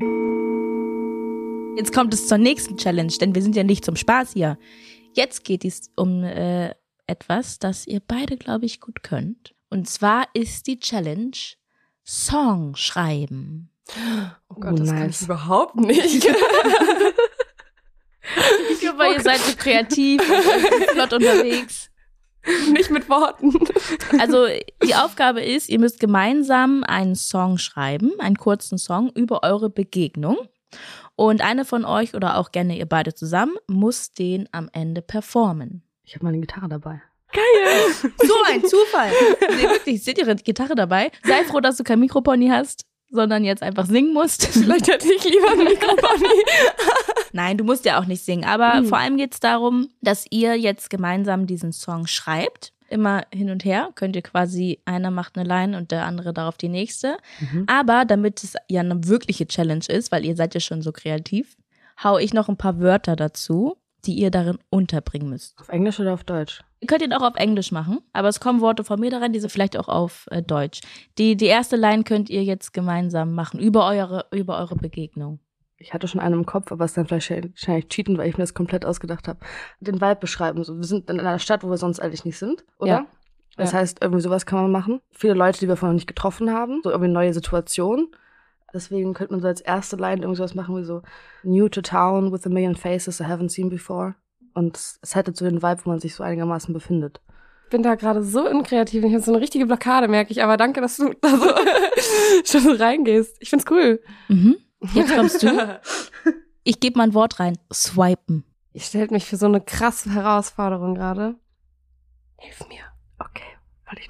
Jetzt 1.77 1.93
kommt 1.93 2.15
es 2.15 2.29
zur 2.29 2.39
nächsten 2.39 2.77
Challenge, 2.77 3.13
denn 3.21 3.35
wir 3.35 3.43
sind 3.43 3.57
ja 3.57 3.65
nicht 3.65 3.85
zum 3.85 3.97
Spaß 3.97 4.35
hier. 4.35 4.57
Jetzt 5.17 5.45
geht 5.45 5.65
es 5.65 5.91
um 5.97 6.23
äh, 6.25 6.75
etwas, 7.07 7.59
das 7.59 7.87
ihr 7.87 8.01
beide, 8.07 8.37
glaube 8.37 8.67
ich, 8.67 8.83
gut 8.83 9.03
könnt. 9.03 9.55
Und 9.71 9.89
zwar 9.89 10.29
ist 10.35 10.67
die 10.67 10.79
Challenge 10.79 11.37
Song 12.05 12.77
schreiben. 12.77 13.71
Oh 14.51 14.57
Gott, 14.61 14.79
das 14.79 14.89
kann 14.89 14.97
ich 14.99 15.21
nice. 15.21 15.23
überhaupt 15.23 15.77
nicht. 15.77 16.29
Ich 18.73 18.81
glaube, 18.81 19.07
ihr 19.13 19.21
seid 19.21 19.39
so 19.39 19.55
kreativ 19.57 20.21
und 20.21 20.85
flott 20.91 21.13
unterwegs. 21.13 21.91
Nicht 22.73 22.91
mit 22.91 23.09
Worten. 23.09 23.55
Also 24.19 24.47
die 24.83 24.97
Aufgabe 24.97 25.43
ist, 25.43 25.69
ihr 25.69 25.79
müsst 25.79 26.01
gemeinsam 26.01 26.83
einen 26.83 27.15
Song 27.15 27.57
schreiben, 27.57 28.19
einen 28.19 28.37
kurzen 28.37 28.79
Song 28.79 29.11
über 29.15 29.45
eure 29.45 29.71
Begegnung. 29.71 30.37
Und 31.17 31.41
eine 31.43 31.65
von 31.65 31.85
euch 31.85 32.15
oder 32.15 32.37
auch 32.39 32.53
gerne 32.53 32.77
ihr 32.77 32.87
beide 32.87 33.15
zusammen 33.15 33.57
muss 33.67 34.13
den 34.13 34.49
am 34.53 34.69
Ende 34.73 35.01
performen. 35.03 35.83
Ich 36.05 36.15
habe 36.15 36.25
meine 36.27 36.39
Gitarre 36.39 36.69
dabei. 36.69 37.01
So 38.23 38.35
ein 38.47 38.63
Zufall. 38.65 39.11
Nee, 39.57 39.63
wirklich, 39.69 40.03
seht 40.05 40.19
ihre 40.19 40.37
Gitarre 40.37 40.75
dabei. 40.75 41.11
Sei 41.25 41.43
froh, 41.45 41.61
dass 41.61 41.77
du 41.77 41.85
kein 41.85 42.01
Mikropony 42.01 42.49
hast, 42.49 42.87
sondern 43.11 43.45
jetzt 43.45 43.63
einfach 43.63 43.87
singen 43.87 44.13
musst. 44.15 44.47
Vielleicht 44.47 44.89
hätte 44.89 45.13
ich 45.13 45.25
lieber 45.25 45.51
ein 45.51 45.59
Mikrofon. 45.59 46.23
Nein, 47.33 47.59
du 47.59 47.65
musst 47.65 47.85
ja 47.85 47.99
auch 48.01 48.07
nicht 48.07 48.25
singen. 48.25 48.45
Aber 48.45 48.81
Mhm. 48.81 48.87
vor 48.87 48.99
allem 48.99 49.17
geht 49.17 49.35
es 49.35 49.41
darum, 49.41 49.89
dass 50.01 50.25
ihr 50.31 50.55
jetzt 50.57 50.89
gemeinsam 50.91 51.47
diesen 51.47 51.73
Song 51.73 52.07
schreibt. 52.07 52.73
Immer 52.89 53.25
hin 53.33 53.51
und 53.51 53.65
her. 53.65 53.91
Könnt 53.95 54.17
ihr 54.17 54.23
quasi, 54.23 54.81
einer 54.85 55.11
macht 55.11 55.37
eine 55.37 55.49
Line 55.49 55.77
und 55.77 55.91
der 55.91 56.05
andere 56.05 56.33
darauf 56.33 56.57
die 56.57 56.69
nächste. 56.69 57.17
Mhm. 57.41 57.65
Aber 57.67 58.05
damit 58.05 58.45
es 58.45 58.55
ja 58.69 58.81
eine 58.81 59.07
wirkliche 59.07 59.47
Challenge 59.47 59.85
ist, 59.89 60.13
weil 60.13 60.25
ihr 60.25 60.37
seid 60.37 60.55
ja 60.55 60.61
schon 60.61 60.83
so 60.83 60.93
kreativ, 60.93 61.57
hau 62.03 62.19
ich 62.19 62.33
noch 62.33 62.49
ein 62.49 62.57
paar 62.57 62.81
Wörter 62.81 63.17
dazu, 63.17 63.77
die 64.05 64.15
ihr 64.15 64.31
darin 64.31 64.59
unterbringen 64.71 65.31
müsst. 65.31 65.59
Auf 65.59 65.69
Englisch 65.69 65.99
oder 65.99 66.15
auf 66.15 66.25
Deutsch? 66.25 66.63
Ihr 66.81 66.87
könnt 66.87 67.03
ihn 67.03 67.13
auch 67.13 67.23
auf 67.23 67.37
Englisch 67.37 67.73
machen, 67.73 68.01
aber 68.13 68.29
es 68.29 68.39
kommen 68.39 68.61
Worte 68.61 68.85
von 68.85 69.01
mir 69.01 69.11
da 69.11 69.19
rein, 69.19 69.33
diese 69.33 69.49
vielleicht 69.49 69.77
auch 69.77 69.89
auf 69.89 70.27
äh, 70.31 70.43
Deutsch. 70.43 70.81
Die, 71.19 71.37
die 71.37 71.47
erste 71.47 71.77
Line 71.77 72.05
könnt 72.05 72.31
ihr 72.31 72.45
jetzt 72.45 72.73
gemeinsam 72.73 73.35
machen, 73.35 73.59
über 73.59 73.87
eure, 73.87 74.27
über 74.31 74.59
eure 74.59 74.77
Begegnung. 74.77 75.41
Ich 75.79 75.93
hatte 75.93 76.09
schon 76.09 76.21
einen 76.21 76.35
im 76.35 76.47
Kopf, 76.47 76.73
aber 76.73 76.85
es 76.85 76.93
ist 76.93 76.97
dann 76.97 77.07
vielleicht 77.07 77.31
wahrscheinlich 77.31 77.89
cheaten, 77.89 78.17
weil 78.17 78.29
ich 78.29 78.37
mir 78.39 78.43
das 78.45 78.55
komplett 78.55 78.85
ausgedacht 78.87 79.29
habe. 79.29 79.41
Den 79.81 79.97
Vibe 80.01 80.17
beschreiben. 80.17 80.65
So, 80.65 80.77
wir 80.77 80.85
sind 80.85 81.11
in 81.11 81.21
einer 81.21 81.39
Stadt, 81.39 81.63
wo 81.63 81.69
wir 81.71 81.77
sonst 81.77 82.01
eigentlich 82.01 82.25
nicht 82.25 82.39
sind, 82.39 82.65
oder? 82.79 82.89
Ja. 82.91 83.07
Das 83.59 83.73
Ja. 83.73 83.79
heißt, 83.79 83.99
irgendwie 84.03 84.23
sowas 84.23 84.47
kann 84.47 84.61
man 84.63 84.73
machen. 84.73 85.01
Viele 85.13 85.35
Leute, 85.35 85.59
die 85.61 85.69
wir 85.69 85.77
vorher 85.77 85.93
noch 85.93 85.97
nicht 85.99 86.07
getroffen 86.07 86.51
haben, 86.53 86.81
so 86.83 86.91
irgendwie 86.91 87.11
neue 87.13 87.33
Situationen. 87.35 88.09
Deswegen 88.75 89.15
könnte 89.15 89.33
man 89.33 89.41
so 89.43 89.49
als 89.49 89.61
erste 89.61 89.97
Line 89.97 90.23
irgendwie 90.23 90.37
sowas 90.37 90.55
machen 90.55 90.77
wie 90.77 90.85
so 90.85 91.03
New 91.43 91.69
to 91.69 91.81
town 91.83 92.33
with 92.33 92.45
a 92.47 92.51
million 92.51 92.75
faces 92.75 93.21
I 93.21 93.25
haven't 93.25 93.51
seen 93.51 93.69
before. 93.71 94.15
Und 94.55 94.77
es- 94.77 95.15
hätte 95.15 95.33
so 95.35 95.45
den 95.45 95.63
Vibe, 95.63 95.81
wo 95.85 95.91
man 95.91 96.01
sich 96.01 96.15
so 96.15 96.23
einigermaßen 96.23 96.73
befindet. 96.75 97.21
Ich 97.65 97.71
bin 97.71 97.83
da 97.83 97.95
gerade 97.97 98.23
so 98.23 98.49
unkreativ. 98.49 99.03
Ich 99.05 99.13
habe 99.13 99.23
so 99.23 99.33
eine 99.33 99.41
richtige 99.41 99.67
Blockade, 99.67 100.09
merke 100.09 100.31
ich. 100.33 100.43
Aber 100.43 100.57
danke, 100.57 100.81
dass 100.81 100.97
du 100.97 101.13
da 101.21 101.29
so 101.37 101.47
schon 102.45 102.61
so 102.61 102.73
reingehst. 102.83 103.37
Ich 103.41 103.51
find's 103.51 103.67
cool. 103.71 104.01
Mhm. 104.29 104.57
Jetzt 104.93 105.15
kommst 105.15 105.43
du. 105.43 105.81
Ich 106.69 106.81
gebe 106.81 106.99
mal 106.99 107.05
ein 107.05 107.15
Wort 107.15 107.39
rein. 107.39 107.57
Swipen. 107.73 108.43
Ihr 108.73 108.81
stellt 108.81 109.13
mich 109.13 109.25
für 109.25 109.37
so 109.37 109.47
eine 109.47 109.61
krasse 109.61 110.11
Herausforderung 110.13 110.97
gerade. 110.97 111.37
Hilf 112.39 112.59
mir. 112.69 112.81
Okay, 113.21 113.45
weil 113.89 113.99
ich. 114.01 114.09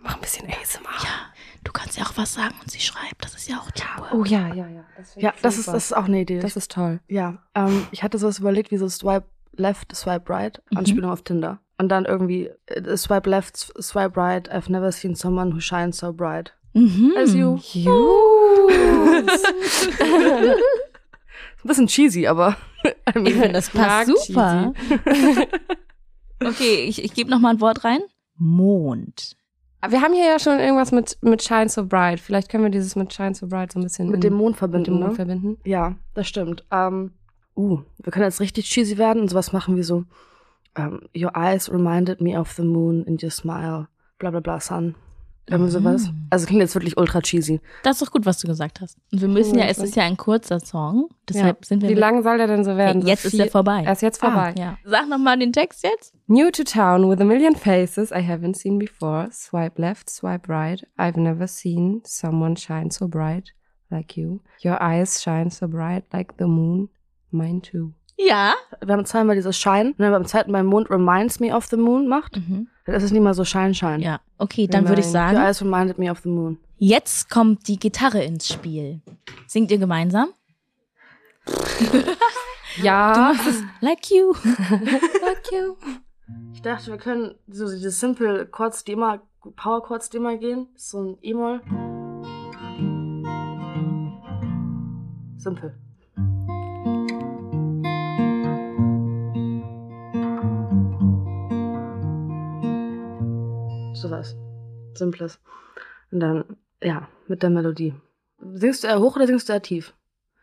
Mach 0.00 0.14
ein 0.14 0.20
bisschen 0.22 0.46
ASMR. 0.48 0.88
Ja, 1.02 1.10
du 1.64 1.70
kannst 1.72 1.98
ja 1.98 2.04
auch 2.04 2.16
was 2.16 2.32
sagen 2.32 2.54
und 2.62 2.70
sie 2.70 2.80
schreibt. 2.80 3.22
Das 3.22 3.34
ist 3.34 3.46
ja 3.50 3.58
auch 3.58 3.70
Teamwork. 3.72 4.14
Oh 4.14 4.24
ja, 4.24 4.48
ja, 4.54 4.66
ja. 4.68 4.84
Das 4.96 5.14
Ja, 5.16 5.34
das 5.42 5.58
ist, 5.58 5.68
das 5.68 5.84
ist 5.84 5.92
auch 5.92 6.04
eine 6.06 6.20
Idee. 6.22 6.38
das 6.40 6.56
ist 6.56 6.70
toll. 6.72 7.00
Ja, 7.08 7.42
ähm, 7.54 7.86
ich 7.90 8.02
hatte 8.02 8.16
sowas 8.16 8.38
überlegt 8.38 8.70
wie 8.70 8.78
so 8.78 8.88
Swipe 8.88 9.26
Left, 9.52 9.94
Swipe 9.94 10.32
Right, 10.32 10.62
Mhm. 10.70 10.78
Anspielung 10.78 11.10
auf 11.10 11.20
Tinder. 11.24 11.60
Und 11.76 11.90
dann 11.90 12.06
irgendwie 12.06 12.50
äh, 12.68 12.96
Swipe 12.96 13.28
Left, 13.28 13.54
Swipe 13.58 14.16
Right, 14.18 14.50
I've 14.50 14.72
never 14.72 14.90
seen 14.92 15.14
someone 15.14 15.54
who 15.54 15.60
shines 15.60 15.98
so 15.98 16.10
bright. 16.14 16.54
Mhm. 16.72 17.12
As 17.18 17.34
you. 17.34 17.58
Ein 19.44 20.54
bisschen 21.68 21.86
cheesy, 21.86 22.26
aber 22.26 22.56
I 22.84 22.90
mean, 23.18 23.26
Ich 23.26 23.32
finde, 23.34 23.52
das 23.52 23.70
passt 23.70 24.06
super. 24.26 24.72
okay, 26.44 26.84
ich, 26.84 27.02
ich 27.04 27.14
gebe 27.14 27.30
noch 27.30 27.40
mal 27.40 27.50
ein 27.50 27.60
Wort 27.60 27.84
rein. 27.84 28.00
Mond. 28.36 29.36
Wir 29.88 30.00
haben 30.02 30.12
hier 30.12 30.26
ja 30.26 30.38
schon 30.38 30.58
irgendwas 30.58 30.90
mit, 30.92 31.18
mit 31.22 31.42
Shine 31.42 31.68
So 31.68 31.84
Bright. 31.86 32.18
Vielleicht 32.20 32.48
können 32.50 32.64
wir 32.64 32.70
dieses 32.70 32.96
mit 32.96 33.12
Shine 33.12 33.34
So 33.34 33.46
Bright 33.46 33.72
so 33.72 33.78
ein 33.78 33.84
bisschen 33.84 34.06
mit 34.06 34.16
in- 34.16 34.20
dem 34.22 34.34
Mond 34.34 34.50
mit 34.52 34.58
verbinden. 34.58 34.84
dem 34.92 34.94
Mond 35.00 35.10
ne? 35.10 35.14
verbinden. 35.16 35.58
Ja, 35.64 35.94
das 36.14 36.26
stimmt. 36.28 36.64
Ähm, 36.72 37.12
uh, 37.56 37.78
wir 37.98 38.12
können 38.12 38.24
jetzt 38.24 38.40
richtig 38.40 38.66
cheesy 38.66 38.98
werden 38.98 39.20
und 39.22 39.28
sowas 39.28 39.52
machen 39.52 39.76
wie 39.76 39.82
so 39.82 40.04
ähm, 40.76 41.02
Your 41.16 41.32
eyes 41.36 41.70
reminded 41.72 42.20
me 42.20 42.38
of 42.38 42.50
the 42.52 42.62
moon 42.62 43.04
in 43.04 43.18
your 43.22 43.30
smile. 43.30 43.88
Bla 44.18 44.30
bla 44.30 44.40
bla, 44.40 44.58
sun. 44.60 44.94
Irgendwie 45.50 45.70
sowas. 45.70 46.08
Mhm. 46.08 46.26
Also 46.30 46.46
klingt 46.46 46.60
jetzt 46.60 46.74
wirklich 46.74 46.96
ultra 46.96 47.20
cheesy. 47.20 47.60
Das 47.82 47.96
ist 47.96 48.06
doch 48.06 48.12
gut, 48.12 48.26
was 48.26 48.38
du 48.38 48.46
gesagt 48.46 48.80
hast. 48.80 48.98
Und 49.12 49.20
wir 49.20 49.28
müssen 49.28 49.58
ja, 49.58 49.66
es 49.66 49.78
ist 49.78 49.96
ja 49.96 50.04
ein 50.04 50.16
kurzer 50.16 50.60
Song, 50.60 51.08
deshalb 51.28 51.64
sind 51.64 51.82
wir 51.82 51.88
Wie 51.88 51.94
mit- 51.94 52.00
lang 52.00 52.22
soll 52.22 52.38
der 52.38 52.46
denn 52.46 52.64
so 52.64 52.76
werden? 52.76 53.02
Okay, 53.02 53.10
jetzt 53.10 53.22
so 53.22 53.28
ist 53.28 53.38
er 53.38 53.50
vorbei. 53.50 53.82
Er 53.84 53.92
ist 53.92 54.02
jetzt 54.02 54.18
vorbei. 54.20 54.54
Ja. 54.58 54.76
Sag 54.84 55.08
noch 55.08 55.18
mal 55.18 55.38
den 55.38 55.52
Text 55.52 55.82
jetzt. 55.84 56.14
New 56.26 56.50
to 56.50 56.62
town 56.64 57.08
with 57.10 57.20
a 57.20 57.24
million 57.24 57.54
faces 57.54 58.10
I 58.10 58.20
haven't 58.20 58.54
seen 58.56 58.78
before. 58.78 59.28
Swipe 59.32 59.80
left, 59.80 60.10
swipe 60.10 60.48
right. 60.48 60.86
I've 60.98 61.18
never 61.18 61.46
seen 61.46 62.02
someone 62.04 62.56
shine 62.56 62.90
so 62.90 63.08
bright 63.08 63.54
like 63.90 64.16
you. 64.16 64.40
Your 64.62 64.82
eyes 64.82 65.22
shine 65.22 65.50
so 65.50 65.66
bright 65.66 66.04
like 66.12 66.34
the 66.38 66.46
moon. 66.46 66.88
Mine 67.30 67.60
too. 67.60 67.94
Ja. 68.18 68.54
Wir 68.84 68.92
haben 68.94 69.04
zweimal 69.06 69.36
dieses 69.36 69.56
Shine. 69.56 69.90
Und 69.90 69.98
wenn 69.98 70.10
beim 70.10 70.26
zweiten 70.26 70.50
Mal 70.50 70.64
Mond 70.64 70.90
reminds 70.90 71.38
me 71.40 71.54
of 71.54 71.66
the 71.66 71.76
moon 71.76 72.08
macht, 72.08 72.36
Mhm. 72.36 72.68
dann 72.84 72.94
ist 72.96 73.04
es 73.04 73.12
nicht 73.12 73.22
mal 73.22 73.32
so 73.34 73.44
Shine, 73.44 73.74
Shine. 73.74 74.00
Ja. 74.02 74.20
Okay, 74.38 74.66
dann 74.66 74.88
würde 74.88 75.00
ich 75.00 75.06
Nein. 75.12 75.34
Your 75.36 75.42
sagen, 75.42 75.46
eyes 75.48 75.62
reminded 75.62 75.98
me 75.98 76.10
of 76.10 76.20
the 76.20 76.28
moon. 76.28 76.58
jetzt 76.78 77.30
kommt 77.30 77.68
die 77.68 77.78
Gitarre 77.78 78.22
ins 78.24 78.48
Spiel. 78.48 79.00
Singt 79.46 79.70
ihr 79.70 79.78
gemeinsam? 79.78 80.28
Ja. 82.82 83.34
Like 83.80 84.08
you. 84.10 84.34
Like 84.44 85.50
you. 85.50 85.74
Ich 86.52 86.62
dachte, 86.62 86.92
wir 86.92 86.98
können 86.98 87.34
so 87.48 87.66
diese 87.68 87.90
simple 87.90 88.46
Chords, 88.46 88.84
die 88.84 88.92
immer, 88.92 89.20
Power 89.56 89.82
Chords, 89.82 90.10
die 90.10 90.18
immer 90.18 90.36
gehen. 90.36 90.68
So 90.76 91.02
ein 91.02 91.18
E-Moll. 91.22 91.60
Simpel. 95.38 95.74
Sowas. 104.00 104.36
Simples. 104.94 105.40
Und 106.12 106.20
dann, 106.20 106.44
ja, 106.82 107.08
mit 107.26 107.42
der 107.42 107.50
Melodie. 107.50 107.94
Singst 108.54 108.84
du 108.84 108.88
eher 108.88 109.00
hoch 109.00 109.16
oder 109.16 109.26
singst 109.26 109.48
du 109.48 109.52
eher 109.52 109.62
tief? 109.62 109.92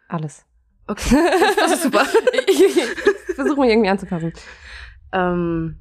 Alles. 0.09 0.45
Okay, 0.87 1.15
das 1.57 1.71
ist 1.71 1.83
super. 1.83 2.05
ich 2.47 2.83
versuche 3.35 3.59
mich 3.61 3.69
irgendwie 3.69 3.89
anzupassen. 3.89 4.33
ähm. 5.13 5.77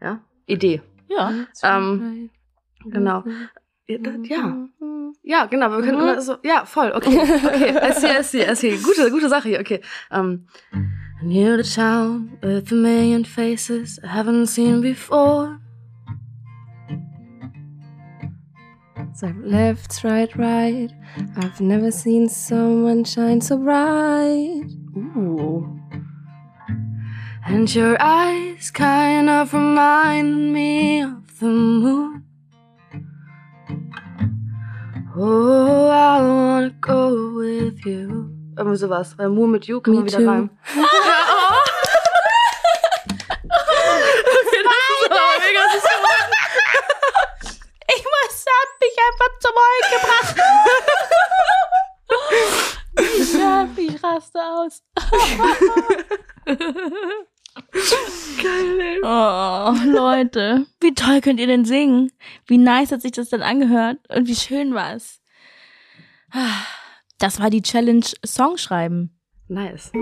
Ja, 0.00 0.20
Idee. 0.46 0.82
Ja. 1.08 1.32
Ähm, 1.62 2.30
genau. 2.84 3.24
Ja, 3.86 4.68
ja. 5.22 5.46
Genau, 5.46 5.70
wir 5.70 5.80
können 5.82 6.00
immer 6.00 6.20
so, 6.20 6.36
ja, 6.42 6.64
voll, 6.64 6.92
okay, 6.92 7.18
okay, 7.18 7.76
I 7.76 7.92
see, 7.92 8.18
I 8.18 8.22
see, 8.22 8.50
I 8.50 8.56
see. 8.56 8.76
Gute, 8.78 9.10
gute 9.10 9.28
Sache 9.28 9.48
hier, 9.48 9.60
okay. 9.60 9.80
Um, 10.10 10.46
Near 11.22 11.56
the 11.56 11.62
town 11.62 12.36
with 12.42 12.72
a 12.72 12.74
million 12.74 13.22
faces 13.22 14.00
I 14.02 14.08
haven't 14.08 14.48
seen 14.48 14.80
before. 14.80 15.60
So 19.14 19.28
I've 19.28 19.38
left, 19.38 20.02
right, 20.02 20.34
right. 20.36 20.90
I've 21.36 21.60
never 21.60 21.92
seen 21.92 22.28
someone 22.28 23.04
shine 23.04 23.40
so 23.40 23.56
bright. 23.56 24.64
Ooh. 24.96 25.78
And 27.46 27.72
your 27.72 27.96
eyes 28.00 28.72
kind 28.72 29.30
of 29.30 29.54
remind 29.54 30.52
me 30.52 31.02
of 31.02 31.38
the 31.38 31.46
moon. 31.46 32.24
Oh, 35.16 35.88
I 35.88 36.20
wanna 36.20 36.70
go 36.80 37.34
with 37.34 37.86
you. 37.86 38.31
Irgendwie 38.56 38.76
sowas, 38.76 39.16
weil 39.16 39.28
Moon 39.28 39.50
mit 39.50 39.66
You 39.66 39.80
kann 39.80 39.94
man 39.94 40.04
wieder 40.04 40.18
too. 40.18 40.28
reimen. 40.28 40.50
okay, 43.52 44.62
das 44.64 44.74
ist 45.02 45.10
aber 45.10 45.38
mega 45.40 45.62
süß 45.72 45.82
geworden. 45.82 46.32
Ich 47.94 48.04
muss, 48.04 48.44
hat 48.48 48.70
mich 48.80 48.96
einfach 49.06 49.32
zum 49.42 49.54
Heulen 49.60 49.86
gebracht. 49.92 50.36
ich, 53.76 53.94
ich 53.94 54.02
raste 54.02 54.40
aus. 54.40 54.82
Geil, 58.42 58.80
ey. 58.80 58.98
Oh, 59.02 59.74
Leute. 59.84 60.66
Wie 60.80 60.94
toll 60.94 61.20
könnt 61.20 61.38
ihr 61.38 61.46
denn 61.46 61.66
singen? 61.66 62.12
Wie 62.46 62.56
nice 62.56 62.92
hat 62.92 63.02
sich 63.02 63.12
das 63.12 63.28
denn 63.28 63.42
angehört? 63.42 63.98
Und 64.08 64.26
wie 64.26 64.36
schön 64.36 64.74
war 64.74 64.94
es? 64.94 65.20
Das 67.22 67.38
war 67.38 67.50
die 67.50 67.62
Challenge 67.62 68.04
Songschreiben. 68.26 69.16
Nice. 69.46 69.92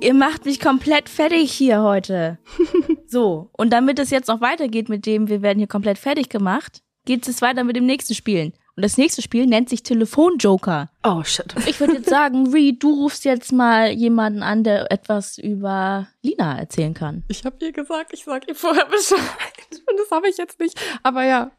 Ihr 0.00 0.14
macht 0.14 0.44
mich 0.44 0.60
komplett 0.60 1.08
fertig 1.08 1.50
hier 1.52 1.82
heute. 1.82 2.38
So, 3.08 3.50
und 3.54 3.72
damit 3.72 3.98
es 3.98 4.10
jetzt 4.10 4.28
noch 4.28 4.40
weitergeht 4.40 4.88
mit 4.88 5.04
dem, 5.04 5.26
wir 5.26 5.42
werden 5.42 5.58
hier 5.58 5.66
komplett 5.66 5.98
fertig 5.98 6.28
gemacht, 6.28 6.80
geht 7.06 7.26
es 7.26 7.42
weiter 7.42 7.64
mit 7.64 7.74
dem 7.74 7.84
nächsten 7.84 8.14
Spielen. 8.14 8.52
Und 8.76 8.84
das 8.84 8.98
nächste 8.98 9.20
Spiel 9.20 9.46
nennt 9.46 9.68
sich 9.68 9.82
Telefonjoker. 9.82 10.90
Oh, 11.02 11.24
shit. 11.24 11.52
Ich 11.66 11.80
würde 11.80 11.94
jetzt 11.94 12.08
sagen, 12.08 12.46
Reed, 12.52 12.80
du 12.84 13.02
rufst 13.02 13.24
jetzt 13.24 13.50
mal 13.50 13.90
jemanden 13.90 14.44
an, 14.44 14.62
der 14.62 14.92
etwas 14.92 15.38
über 15.38 16.06
Lina 16.22 16.56
erzählen 16.56 16.94
kann. 16.94 17.24
Ich 17.26 17.44
habe 17.44 17.56
ihr 17.62 17.72
gesagt, 17.72 18.12
ich 18.12 18.22
sag 18.22 18.46
ihr 18.46 18.54
vorher 18.54 18.86
Bescheid. 18.86 19.18
Und 19.90 19.98
das 19.98 20.10
habe 20.12 20.28
ich 20.28 20.36
jetzt 20.36 20.60
nicht. 20.60 20.80
Aber 21.02 21.24
ja, 21.24 21.50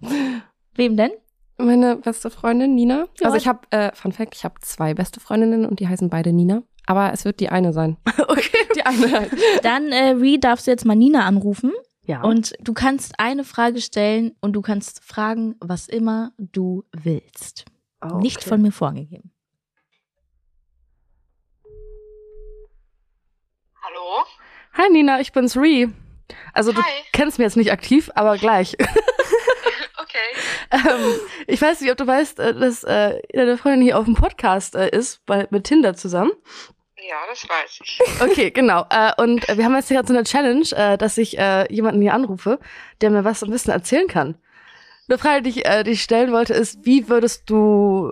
Wem 0.75 0.95
denn? 0.95 1.11
Meine 1.61 1.95
beste 1.97 2.29
Freundin 2.29 2.75
Nina. 2.75 3.07
Ja. 3.19 3.27
Also 3.27 3.37
ich 3.37 3.47
habe, 3.47 3.59
äh, 3.71 3.91
Fun 3.95 4.11
Fact, 4.11 4.35
ich 4.35 4.43
habe 4.43 4.55
zwei 4.61 4.93
beste 4.93 5.19
Freundinnen 5.19 5.65
und 5.65 5.79
die 5.79 5.87
heißen 5.87 6.09
beide 6.09 6.33
Nina. 6.33 6.63
Aber 6.87 7.13
es 7.13 7.25
wird 7.25 7.39
die 7.39 7.49
eine 7.49 7.73
sein. 7.73 7.97
Okay. 8.27 8.57
Die 8.75 8.85
eine 8.85 9.11
halt. 9.11 9.31
Dann, 9.63 9.91
äh, 9.91 10.11
Reed, 10.11 10.45
darfst 10.45 10.65
du 10.65 10.71
jetzt 10.71 10.85
mal 10.85 10.95
Nina 10.95 11.25
anrufen. 11.25 11.71
Ja. 12.03 12.21
Und 12.23 12.53
du 12.61 12.73
kannst 12.73 13.19
eine 13.19 13.43
Frage 13.43 13.81
stellen 13.81 14.35
und 14.39 14.53
du 14.53 14.61
kannst 14.61 15.03
fragen, 15.03 15.55
was 15.59 15.87
immer 15.87 16.31
du 16.37 16.83
willst. 16.93 17.65
Oh, 18.01 18.17
Nicht 18.19 18.37
okay. 18.37 18.49
von 18.49 18.61
mir 18.61 18.71
vorgegeben. 18.71 19.31
Hallo? 23.83 24.25
Hi 24.73 24.89
Nina, 24.91 25.19
ich 25.19 25.33
bin's 25.33 25.57
Ree. 25.57 25.87
Also 26.53 26.71
du 26.71 26.81
Hi. 26.81 26.89
kennst 27.11 27.37
mich 27.37 27.45
jetzt 27.45 27.57
nicht 27.57 27.71
aktiv, 27.71 28.09
aber 28.15 28.37
gleich. 28.37 28.77
Okay. 30.11 30.89
ähm, 30.89 31.19
ich 31.47 31.61
weiß 31.61 31.81
nicht, 31.81 31.91
ob 31.91 31.97
du 31.97 32.05
weißt, 32.05 32.39
äh, 32.39 32.53
dass 32.53 32.83
äh, 32.83 33.21
deine 33.33 33.57
Freundin 33.57 33.81
hier 33.81 33.97
auf 33.97 34.05
dem 34.05 34.15
Podcast 34.15 34.75
äh, 34.75 34.89
ist, 34.89 35.25
bei, 35.25 35.47
mit 35.51 35.63
Tinder 35.63 35.95
zusammen. 35.95 36.31
Ja, 36.97 37.25
das 37.27 37.47
weiß 37.47 37.79
ich. 37.83 37.99
Okay, 38.19 38.51
genau. 38.51 38.85
Äh, 38.89 39.13
und 39.17 39.47
äh, 39.49 39.57
wir 39.57 39.65
haben 39.65 39.75
jetzt 39.75 39.87
hier 39.87 40.03
so 40.05 40.13
eine 40.13 40.23
Challenge, 40.23 40.65
äh, 40.71 40.97
dass 40.97 41.17
ich 41.17 41.37
äh, 41.37 41.71
jemanden 41.73 42.01
hier 42.01 42.13
anrufe, 42.13 42.59
der 43.01 43.09
mir 43.09 43.23
was 43.23 43.43
ein 43.43 43.49
bisschen 43.49 43.73
erzählen 43.73 44.07
kann. 44.07 44.37
Eine 45.07 45.17
Frage, 45.17 45.41
die 45.41 45.49
ich, 45.49 45.65
äh, 45.65 45.83
die 45.83 45.91
ich 45.91 46.03
stellen 46.03 46.31
wollte, 46.31 46.53
ist, 46.53 46.85
wie 46.85 47.09
würdest 47.09 47.49
du 47.49 48.11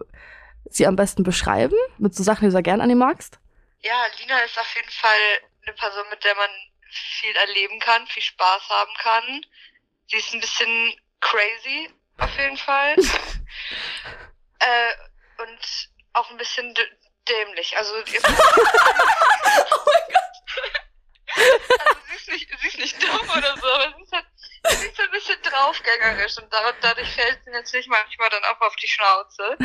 sie 0.70 0.88
am 0.88 0.96
besten 0.96 1.24
beschreiben? 1.24 1.76
Mit 1.98 2.16
so 2.16 2.24
Sachen, 2.24 2.42
die 2.42 2.48
du 2.48 2.52
sehr 2.52 2.64
gern 2.64 2.82
an 2.82 2.90
ihr 2.90 2.96
magst? 2.96 3.40
Ja, 3.82 4.06
Lina 4.20 4.40
ist 4.40 4.58
auf 4.60 4.76
jeden 4.76 4.90
Fall 4.90 5.20
eine 5.66 5.76
Person, 5.76 6.04
mit 6.10 6.24
der 6.24 6.36
man 6.36 6.50
viel 6.90 7.36
erleben 7.36 7.80
kann, 7.80 8.08
viel 8.08 8.24
Spaß 8.24 8.70
haben 8.70 8.92
kann. 8.98 9.42
Sie 10.08 10.18
ist 10.18 10.34
ein 10.34 10.40
bisschen 10.42 10.94
crazy, 11.22 11.90
auf 12.18 12.38
jeden 12.38 12.58
Fall. 12.58 12.96
äh, 14.60 14.94
und 15.42 15.90
auch 16.14 16.30
ein 16.32 16.38
bisschen 16.38 16.74
dämlich. 17.28 17.78
Also, 17.78 17.96
ihr- 17.98 18.22
also 21.36 22.02
sie, 22.08 22.16
ist 22.16 22.28
nicht, 22.30 22.50
sie 22.62 22.68
ist 22.68 22.78
nicht 22.78 23.02
dumm 23.04 23.30
oder 23.38 23.56
so, 23.58 23.68
aber 23.68 23.94
sie 23.98 24.04
ist, 24.04 24.12
halt, 24.12 24.26
sie 24.70 24.86
ist 24.88 25.00
ein 25.00 25.12
bisschen 25.12 25.42
draufgängerisch 25.44 26.38
und 26.38 26.52
da- 26.52 26.74
dadurch 26.82 27.10
fällt 27.10 27.40
sie 27.46 27.52
natürlich 27.52 27.88
manchmal 27.88 28.30
dann 28.30 28.44
auch 28.46 28.60
auf 28.62 28.76
die 28.78 28.88
Schnauze, 28.88 29.56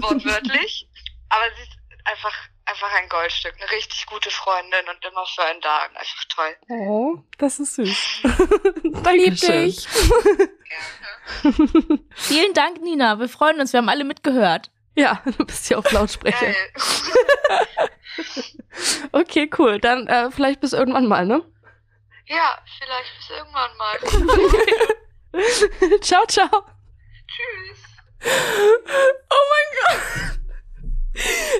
wortwörtlich. 0.00 0.88
Aber 1.30 1.44
sie 1.56 1.62
ist 1.62 1.78
einfach, 2.04 2.34
einfach 2.66 2.92
ein 2.92 3.08
Goldstück, 3.08 3.54
eine 3.58 3.70
richtig 3.70 4.04
gute 4.06 4.30
Freundin 4.30 4.86
und 4.88 5.02
immer 5.04 5.24
für 5.26 5.44
einen 5.44 5.60
da 5.62 5.86
und 5.86 5.96
einfach 5.96 6.24
toll. 6.28 6.56
Oh, 6.68 7.18
das 7.38 7.58
ist 7.60 7.76
süß. 7.76 8.22
Lieb 8.82 9.02
Dankeschön. 9.02 9.64
dich. 9.66 9.88
Gerne. 11.42 12.00
Vielen 12.14 12.54
Dank, 12.54 12.80
Nina. 12.82 13.18
Wir 13.18 13.28
freuen 13.28 13.60
uns. 13.60 13.72
Wir 13.72 13.78
haben 13.78 13.88
alle 13.88 14.04
mitgehört. 14.04 14.70
Ja, 14.94 15.22
du 15.38 15.44
bist 15.44 15.66
hier 15.66 15.78
auf 15.78 15.90
Lautsprecher. 15.90 16.46
Okay, 19.12 19.50
cool. 19.58 19.78
Dann 19.78 20.06
äh, 20.06 20.30
vielleicht 20.30 20.60
bis 20.60 20.72
irgendwann 20.72 21.06
mal, 21.06 21.26
ne? 21.26 21.42
Ja, 22.26 22.58
vielleicht 22.78 23.10
bis 23.16 23.30
irgendwann 23.30 23.76
mal. 23.76 23.98
ciao, 26.00 26.24
ciao. 26.26 26.48
Tschüss. 27.28 27.78
Oh 29.30 29.44
mein 29.50 29.68
Gott. 29.78 30.00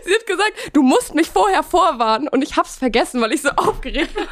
Sie 0.04 0.14
hat 0.14 0.26
gesagt, 0.26 0.70
du 0.72 0.82
musst 0.82 1.14
mich 1.14 1.28
vorher 1.28 1.62
vorwarnen 1.62 2.28
und 2.28 2.42
ich 2.42 2.56
hab's 2.56 2.76
vergessen, 2.76 3.20
weil 3.20 3.32
ich 3.32 3.42
so 3.42 3.50
aufgeregt 3.50 4.16
war. 4.16 4.26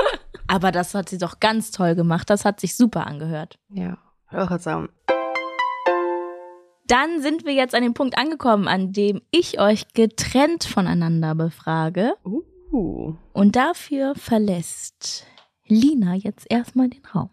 Aber 0.47 0.73
das 0.73 0.95
hat 0.95 1.11
sie 1.11 1.19
doch 1.19 1.41
ganz 1.41 1.71
toll 1.71 1.95
gemacht. 1.95 2.31
Das 2.31 2.45
hat 2.45 2.61
sich 2.61 2.77
super 2.77 3.07
angehört. 3.07 3.59
Ja. 3.69 3.99
Hör 4.31 4.45
auch 4.45 4.51
jetzt 4.53 4.65
sagen. 4.65 4.89
Dann 6.87 7.21
sind 7.21 7.45
wir 7.45 7.53
jetzt 7.53 7.75
an 7.75 7.83
dem 7.83 7.95
Punkt 7.95 8.17
angekommen, 8.17 8.69
an 8.69 8.93
dem 8.93 9.23
ich 9.33 9.61
euch 9.61 9.93
getrennt 9.93 10.65
voneinander 10.65 11.35
befrage. 11.35 12.15
Uh. 12.73 13.15
Und 13.33 13.57
dafür 13.57 14.15
verlässt 14.15 15.27
Lina 15.67 16.15
jetzt 16.15 16.47
erstmal 16.49 16.89
den 16.89 17.05
Raum. 17.13 17.31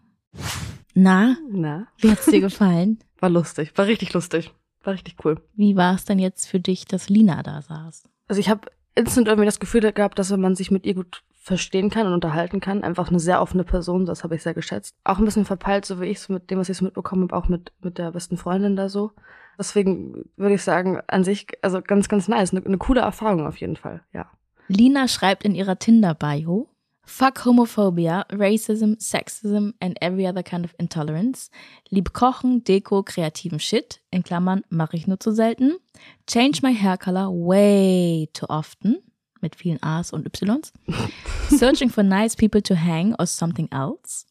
Na, 0.94 1.36
Na, 1.48 1.86
wie 1.98 2.10
hat's 2.10 2.26
dir 2.26 2.40
gefallen? 2.40 2.98
war 3.20 3.30
lustig. 3.30 3.72
War 3.76 3.86
richtig 3.86 4.12
lustig. 4.12 4.52
War 4.82 4.94
richtig 4.94 5.24
cool. 5.24 5.40
Wie 5.54 5.76
war 5.76 5.94
es 5.94 6.04
denn 6.04 6.18
jetzt 6.18 6.46
für 6.46 6.58
dich, 6.58 6.84
dass 6.84 7.08
Lina 7.08 7.44
da 7.44 7.62
saß? 7.62 8.08
Also 8.26 8.40
ich 8.40 8.48
habe 8.48 8.68
instant 8.98 9.28
irgendwie 9.28 9.46
das 9.46 9.60
Gefühl 9.60 9.92
gehabt, 9.92 10.18
dass 10.18 10.30
man 10.36 10.54
sich 10.54 10.70
mit 10.70 10.84
ihr 10.84 10.94
gut 10.94 11.22
verstehen 11.48 11.88
kann 11.88 12.06
und 12.06 12.12
unterhalten 12.12 12.60
kann. 12.60 12.84
Einfach 12.84 13.08
eine 13.08 13.20
sehr 13.20 13.40
offene 13.40 13.64
Person, 13.64 14.04
das 14.04 14.22
habe 14.22 14.34
ich 14.34 14.42
sehr 14.42 14.54
geschätzt. 14.54 14.94
Auch 15.04 15.18
ein 15.18 15.24
bisschen 15.24 15.46
verpeilt, 15.46 15.86
so 15.86 16.00
wie 16.00 16.06
ich 16.06 16.18
es 16.18 16.28
mit 16.28 16.50
dem, 16.50 16.58
was 16.58 16.68
ich 16.68 16.76
so 16.76 16.84
mitbekommen 16.84 17.22
habe, 17.22 17.36
auch 17.36 17.48
mit, 17.48 17.72
mit 17.80 17.96
der 17.96 18.12
besten 18.12 18.36
Freundin 18.36 18.76
da 18.76 18.88
so. 18.88 19.12
Deswegen 19.58 20.28
würde 20.36 20.54
ich 20.54 20.62
sagen, 20.62 21.00
an 21.06 21.24
sich, 21.24 21.46
also 21.62 21.80
ganz, 21.80 22.08
ganz 22.08 22.28
nice. 22.28 22.52
Eine, 22.52 22.64
eine 22.64 22.78
coole 22.78 23.00
Erfahrung 23.00 23.46
auf 23.46 23.56
jeden 23.56 23.76
Fall, 23.76 24.02
ja. 24.12 24.30
Lina 24.68 25.08
schreibt 25.08 25.44
in 25.44 25.54
ihrer 25.54 25.78
Tinder-Bio, 25.78 26.68
Fuck 27.08 27.38
Homophobia, 27.46 28.26
Racism, 28.28 28.96
Sexism 29.00 29.72
and 29.80 29.96
every 30.02 30.26
other 30.26 30.42
kind 30.42 30.64
of 30.66 30.74
intolerance. 30.78 31.48
Lieb 31.90 32.12
Kochen, 32.12 32.62
Deko, 32.64 33.02
kreativen 33.02 33.58
Shit, 33.60 34.00
in 34.10 34.22
Klammern 34.22 34.62
mache 34.68 34.94
ich 34.96 35.06
nur 35.06 35.18
zu 35.18 35.32
selten. 35.32 35.78
Change 36.26 36.60
my 36.62 36.72
hair 36.74 36.98
color 36.98 37.30
way 37.30 38.28
too 38.34 38.44
often, 38.50 38.98
mit 39.40 39.56
vielen 39.56 39.82
A's 39.82 40.12
und 40.12 40.26
Y's. 40.26 40.70
Searching 41.48 41.88
for 41.88 42.02
nice 42.04 42.36
people 42.36 42.62
to 42.62 42.74
hang 42.76 43.14
or 43.18 43.26
something 43.26 43.68
else. 43.72 44.26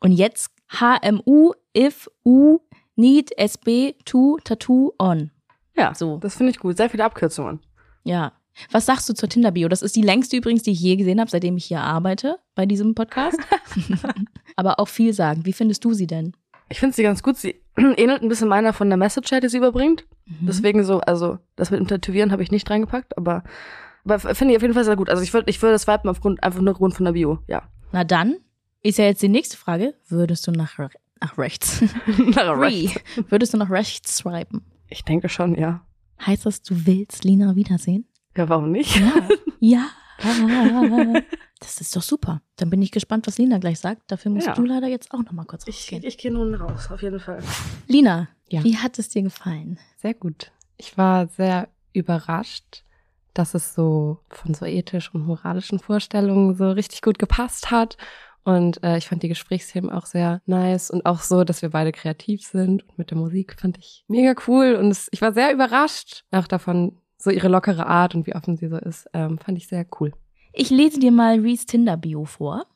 Und 0.00 0.12
jetzt 0.12 0.50
HMU, 0.78 1.52
if, 1.74 2.08
U, 2.26 2.58
need, 2.94 3.32
SB, 3.38 3.94
to, 4.04 4.38
tattoo, 4.44 4.92
on. 4.98 5.30
Ja, 5.74 5.94
So. 5.94 6.18
das 6.18 6.36
finde 6.36 6.50
ich 6.50 6.58
gut. 6.58 6.76
Sehr 6.76 6.90
viele 6.90 7.04
Abkürzungen. 7.06 7.60
Ja, 8.04 8.32
Was 8.70 8.86
sagst 8.86 9.08
du 9.08 9.14
zur 9.14 9.28
Tinder-Bio? 9.28 9.68
Das 9.68 9.82
ist 9.82 9.96
die 9.96 10.02
längste 10.02 10.36
übrigens, 10.36 10.62
die 10.62 10.72
ich 10.72 10.80
je 10.80 10.96
gesehen 10.96 11.20
habe, 11.20 11.30
seitdem 11.30 11.56
ich 11.56 11.64
hier 11.64 11.80
arbeite 11.80 12.38
bei 12.54 12.66
diesem 12.66 12.94
Podcast. 12.94 13.38
Aber 14.56 14.78
auch 14.78 14.88
viel 14.88 15.12
sagen. 15.12 15.44
Wie 15.44 15.52
findest 15.52 15.84
du 15.84 15.94
sie 15.94 16.06
denn? 16.06 16.34
Ich 16.68 16.80
finde 16.80 16.96
sie 16.96 17.02
ganz 17.02 17.22
gut. 17.22 17.36
Sie 17.36 17.60
ähnelt 17.76 18.22
ein 18.22 18.28
bisschen 18.28 18.48
meiner 18.48 18.72
von 18.72 18.88
der 18.88 18.96
Message, 18.96 19.30
die 19.30 19.48
sie 19.48 19.58
überbringt. 19.58 20.06
Mhm. 20.26 20.46
Deswegen 20.46 20.84
so, 20.84 21.00
also 21.00 21.38
das 21.56 21.70
mit 21.70 21.80
dem 21.80 21.88
Tätowieren 21.88 22.32
habe 22.32 22.42
ich 22.42 22.50
nicht 22.50 22.68
reingepackt, 22.70 23.16
aber, 23.18 23.44
aber 24.04 24.18
finde 24.18 24.52
ich 24.52 24.56
auf 24.56 24.62
jeden 24.62 24.74
Fall 24.74 24.84
sehr 24.84 24.96
gut. 24.96 25.10
Also 25.10 25.22
ich 25.22 25.32
würde 25.34 25.50
ich 25.50 25.60
würde 25.60 25.74
das 25.74 25.82
swipen 25.82 26.08
aufgrund, 26.08 26.42
einfach 26.42 26.60
nur 26.60 26.72
aufgrund 26.72 26.94
von 26.94 27.04
der 27.04 27.12
Bio, 27.12 27.38
ja. 27.46 27.62
Na 27.92 28.04
dann 28.04 28.36
ist 28.82 28.98
ja 28.98 29.04
jetzt 29.04 29.22
die 29.22 29.28
nächste 29.28 29.56
Frage. 29.56 29.94
Würdest 30.08 30.46
du 30.46 30.50
nach, 30.50 30.78
nach 31.20 31.38
rechts? 31.38 31.82
Re. 32.36 32.90
Würdest 33.28 33.52
du 33.54 33.58
nach 33.58 33.70
rechts 33.70 34.16
swipen? 34.16 34.62
Ich 34.88 35.04
denke 35.04 35.28
schon, 35.28 35.54
ja. 35.54 35.86
Heißt 36.24 36.46
das, 36.46 36.62
du 36.62 36.86
willst 36.86 37.24
Lina 37.24 37.54
wiedersehen? 37.54 38.06
Ja, 38.36 38.48
warum 38.48 38.70
nicht? 38.70 39.00
Ja. 39.60 39.86
Das 41.60 41.80
ist 41.80 41.94
doch 41.94 42.02
super. 42.02 42.42
Dann 42.56 42.70
bin 42.70 42.82
ich 42.82 42.90
gespannt, 42.90 43.26
was 43.26 43.38
Lina 43.38 43.58
gleich 43.58 43.78
sagt. 43.78 44.10
Dafür 44.10 44.30
musst 44.32 44.46
Ja. 44.48 44.54
du 44.54 44.64
leider 44.64 44.88
jetzt 44.88 45.12
auch 45.12 45.22
noch 45.22 45.32
mal 45.32 45.44
kurz 45.44 45.66
Ich, 45.68 45.76
rausgehen. 45.82 46.02
ich 46.04 46.18
gehe 46.18 46.32
nun 46.32 46.54
raus, 46.54 46.90
auf 46.90 47.02
jeden 47.02 47.20
Fall. 47.20 47.42
Lina, 47.86 48.28
Ja. 48.48 48.64
wie 48.64 48.76
hat 48.78 48.98
es 48.98 49.08
dir 49.08 49.22
gefallen? 49.22 49.78
Sehr 49.98 50.14
gut. 50.14 50.50
Ich 50.76 50.98
war 50.98 51.28
sehr 51.28 51.68
überrascht, 51.92 52.84
dass 53.34 53.54
es 53.54 53.74
so 53.74 54.18
von 54.30 54.54
so 54.54 54.66
ethisch 54.66 55.14
und 55.14 55.24
moralischen 55.26 55.78
Vorstellungen 55.78 56.54
so 56.56 56.70
richtig 56.70 57.02
gut 57.02 57.18
gepasst 57.18 57.70
hat. 57.70 57.96
Und 58.44 58.82
äh, 58.82 58.98
ich 58.98 59.06
fand 59.06 59.22
die 59.22 59.28
Gesprächsthemen 59.28 59.88
auch 59.90 60.06
sehr 60.06 60.42
nice 60.46 60.90
und 60.90 61.06
auch 61.06 61.20
so, 61.20 61.44
dass 61.44 61.62
wir 61.62 61.70
beide 61.70 61.92
kreativ 61.92 62.42
sind. 62.44 62.82
Und 62.88 62.98
mit 62.98 63.10
der 63.12 63.18
Musik 63.18 63.56
fand 63.60 63.78
ich 63.78 64.04
mega 64.08 64.34
cool. 64.48 64.74
Und 64.74 64.90
es, 64.90 65.08
ich 65.12 65.22
war 65.22 65.32
sehr 65.32 65.52
überrascht, 65.54 66.24
auch 66.32 66.48
davon, 66.48 66.98
so 67.22 67.30
ihre 67.30 67.48
lockere 67.48 67.86
Art 67.86 68.14
und 68.14 68.26
wie 68.26 68.34
offen 68.34 68.56
sie 68.56 68.68
so 68.68 68.76
ist. 68.76 69.08
Ähm, 69.12 69.38
fand 69.38 69.58
ich 69.58 69.68
sehr 69.68 69.86
cool. 70.00 70.12
Ich 70.52 70.70
lese 70.70 71.00
dir 71.00 71.12
mal 71.12 71.40
Rees 71.40 71.66
Tinder-Bio 71.66 72.24
vor. 72.24 72.66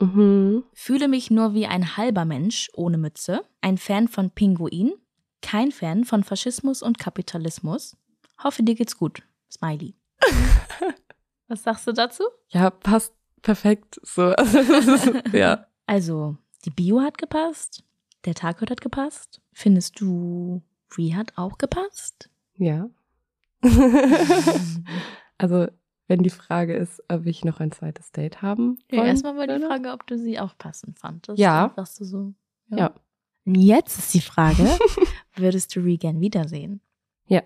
Mhm. 0.00 0.64
Fühle 0.72 1.08
mich 1.08 1.30
nur 1.30 1.54
wie 1.54 1.66
ein 1.66 1.96
halber 1.96 2.24
Mensch 2.24 2.68
ohne 2.74 2.98
Mütze. 2.98 3.42
Ein 3.60 3.78
Fan 3.78 4.08
von 4.08 4.30
Pinguin. 4.30 4.92
Kein 5.40 5.70
Fan 5.70 6.04
von 6.04 6.24
Faschismus 6.24 6.82
und 6.82 6.98
Kapitalismus. 6.98 7.96
Hoffe, 8.42 8.62
dir 8.62 8.74
geht's 8.74 8.98
gut. 8.98 9.22
Smiley. 9.50 9.94
Was 11.48 11.62
sagst 11.62 11.86
du 11.86 11.92
dazu? 11.92 12.24
Ja, 12.48 12.70
passt 12.70 13.14
perfekt 13.42 14.00
so. 14.02 14.34
ja. 15.32 15.66
Also, 15.86 16.36
die 16.64 16.70
Bio 16.70 17.00
hat 17.00 17.18
gepasst. 17.18 17.84
Der 18.24 18.34
Tag 18.34 18.60
hat 18.60 18.80
gepasst. 18.80 19.40
Findest 19.52 20.00
du, 20.00 20.62
Ree 20.96 21.14
hat 21.14 21.32
auch 21.36 21.58
gepasst? 21.58 22.30
Ja. 22.56 22.88
also, 25.38 25.66
wenn 26.08 26.22
die 26.22 26.30
Frage 26.30 26.74
ist, 26.74 27.02
ob 27.08 27.26
ich 27.26 27.44
noch 27.44 27.60
ein 27.60 27.72
zweites 27.72 28.12
Date 28.12 28.42
haben 28.42 28.78
Ja, 28.90 28.98
wollen 28.98 29.08
erstmal 29.08 29.36
war 29.36 29.46
die. 29.46 29.64
Frage, 29.64 29.92
ob 29.92 30.06
du 30.06 30.18
sie 30.18 30.38
auch 30.40 30.56
passend 30.58 30.98
fandest. 30.98 31.38
Ja. 31.38 31.68
Dann 31.68 31.76
Sagst 31.76 32.00
du 32.00 32.04
so. 32.04 32.34
Ja. 32.68 32.92
Und 33.44 33.54
Jetzt 33.56 33.98
ist 33.98 34.14
die 34.14 34.20
Frage, 34.20 34.66
würdest 35.36 35.74
du 35.74 35.80
Ree 35.80 35.96
gern 35.96 36.20
wiedersehen? 36.20 36.80
Ja. 37.26 37.42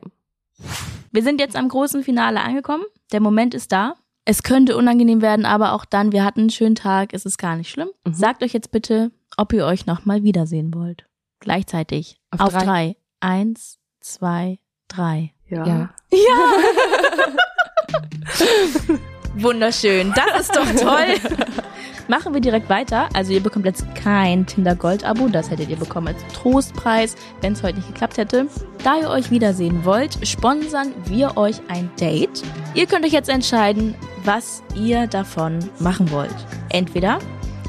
Wir 1.10 1.22
sind 1.22 1.40
jetzt 1.40 1.56
am 1.56 1.68
großen 1.68 2.02
Finale 2.02 2.40
angekommen. 2.40 2.84
Der 3.12 3.20
Moment 3.20 3.54
ist 3.54 3.72
da. 3.72 3.94
Es 4.24 4.42
könnte 4.42 4.76
unangenehm 4.76 5.22
werden, 5.22 5.46
aber 5.46 5.72
auch 5.72 5.84
dann, 5.84 6.10
wir 6.12 6.24
hatten 6.24 6.40
einen 6.40 6.50
schönen 6.50 6.74
Tag, 6.74 7.14
es 7.14 7.24
ist 7.24 7.38
gar 7.38 7.56
nicht 7.56 7.70
schlimm. 7.70 7.88
Mhm. 8.04 8.12
Sagt 8.12 8.42
euch 8.42 8.52
jetzt 8.52 8.72
bitte, 8.72 9.12
ob 9.36 9.52
ihr 9.52 9.64
euch 9.64 9.86
nochmal 9.86 10.24
wiedersehen 10.24 10.74
wollt. 10.74 11.06
Gleichzeitig. 11.38 12.20
Auf 12.32 12.40
Auf, 12.40 12.52
drei. 12.52 12.64
drei. 12.64 12.96
Eins, 13.20 13.78
zwei, 14.00 14.58
drei. 14.88 15.32
Ja. 15.48 15.90
Wunderschön, 19.36 20.12
das 20.14 20.42
ist 20.42 20.56
doch 20.56 20.66
toll. 20.80 21.14
Machen 22.08 22.34
wir 22.34 22.40
direkt 22.40 22.68
weiter. 22.68 23.08
Also 23.14 23.32
ihr 23.32 23.42
bekommt 23.42 23.66
jetzt 23.66 23.84
kein 23.94 24.46
Tinder 24.46 24.74
Gold 24.74 25.04
Abo, 25.04 25.28
das 25.28 25.50
hättet 25.50 25.68
ihr 25.68 25.76
bekommen 25.76 26.08
als 26.08 26.24
Trostpreis, 26.32 27.16
wenn 27.40 27.52
es 27.52 27.62
heute 27.62 27.76
nicht 27.76 27.88
geklappt 27.88 28.16
hätte. 28.16 28.46
Da 28.84 29.00
ihr 29.00 29.10
euch 29.10 29.30
wiedersehen 29.30 29.84
wollt, 29.84 30.26
sponsern 30.26 30.94
wir 31.04 31.36
euch 31.36 31.56
ein 31.68 31.90
Date. 32.00 32.42
Ihr 32.74 32.86
könnt 32.86 33.04
euch 33.04 33.12
jetzt 33.12 33.28
entscheiden, 33.28 33.94
was 34.24 34.62
ihr 34.74 35.06
davon 35.06 35.58
machen 35.80 36.10
wollt. 36.10 36.34
Entweder 36.70 37.18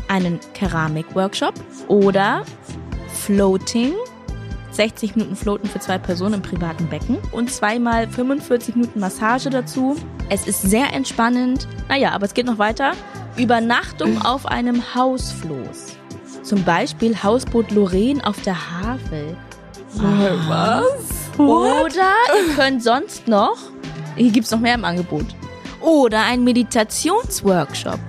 einen 0.07 0.39
Keramik-Workshop 0.53 1.53
oder 1.87 2.43
Floating 3.13 3.93
60 4.77 5.15
Minuten 5.15 5.35
Floaten 5.35 5.67
für 5.67 5.79
zwei 5.79 5.97
Personen 5.97 6.35
im 6.35 6.41
privaten 6.41 6.87
Becken 6.87 7.17
und 7.31 7.51
zweimal 7.51 8.07
45 8.07 8.75
Minuten 8.75 8.99
Massage 8.99 9.49
dazu. 9.49 9.95
Es 10.29 10.47
ist 10.47 10.61
sehr 10.61 10.93
entspannend. 10.93 11.67
Naja, 11.89 12.11
aber 12.11 12.25
es 12.25 12.33
geht 12.33 12.45
noch 12.45 12.59
weiter. 12.59 12.93
Übernachtung 13.37 14.21
auf 14.21 14.45
einem 14.45 14.81
Hausfloß. 14.95 15.97
Zum 16.43 16.63
Beispiel 16.63 17.21
Hausboot 17.21 17.71
Lorraine 17.71 18.25
auf 18.25 18.39
der 18.43 18.55
Havel. 18.55 19.35
Was? 20.47 21.39
Oder 21.39 22.13
ihr 22.37 22.55
könnt 22.55 22.83
sonst 22.83 23.27
noch, 23.27 23.57
hier 24.15 24.31
gibt's 24.31 24.51
noch 24.51 24.59
mehr 24.59 24.75
im 24.75 24.85
Angebot. 24.85 25.25
Oder 25.81 26.21
ein 26.21 26.43
Meditationsworkshop. 26.43 27.99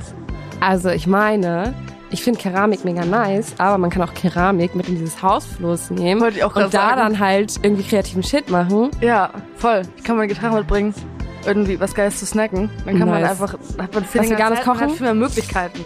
Also, 0.61 0.91
ich 0.91 1.07
meine, 1.07 1.75
ich 2.11 2.23
finde 2.23 2.41
Keramik 2.41 2.85
mega 2.85 3.05
nice, 3.05 3.55
aber 3.59 3.79
man 3.79 3.91
kann 3.91 4.03
auch 4.03 4.15
Keramik 4.15 4.75
mit 4.75 4.89
in 4.89 4.97
dieses 4.97 5.23
Hausfloß 5.23 5.91
nehmen 5.91 6.21
Wollte 6.21 6.39
ich 6.39 6.45
auch 6.45 6.55
und 6.57 6.63
da 6.63 6.71
sagen. 6.71 6.97
dann 7.01 7.19
halt 7.19 7.55
irgendwie 7.63 7.83
kreativen 7.83 8.23
Shit 8.23 8.51
machen. 8.51 8.91
Ja, 9.01 9.31
voll. 9.57 9.83
Ich 9.97 10.05
kann 10.05 10.17
meine 10.17 10.29
Gitarre 10.29 10.57
mitbringen. 10.59 10.95
Irgendwie 11.47 11.79
was 11.79 11.95
Geiles 11.95 12.19
zu 12.19 12.27
snacken. 12.27 12.69
Dann 12.85 12.99
kann 12.99 13.09
man 13.09 13.21
Nice. 13.21 13.31
einfach, 13.31 13.53
hat 13.79 13.95
man 13.95 14.05
viel 14.05 14.05
Hast 14.05 14.15
du 14.15 14.19
länger 14.21 14.37
gar 14.37 14.51
nicht 14.51 14.65
kochen? 14.65 14.81
hat 14.81 14.91
viel 14.93 15.03
mehr 15.03 15.15
Möglichkeiten. 15.15 15.85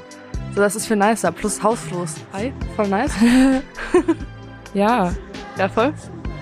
So, 0.55 0.61
das 0.61 0.77
ist 0.77 0.87
viel 0.87 0.97
nicer. 0.97 1.31
Plus 1.33 1.63
Hausfloß. 1.63 2.15
Hi, 2.33 2.53
voll 2.77 2.89
nice. 2.89 3.13
Ja. 4.75 5.13
Ja, 5.59 5.69
voll. 5.69 5.93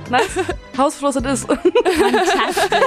Nice. 0.09 0.29
Hausfloß 0.79 1.17
it 1.17 1.27
is. 1.27 1.45
Fantastisch. 1.45 2.79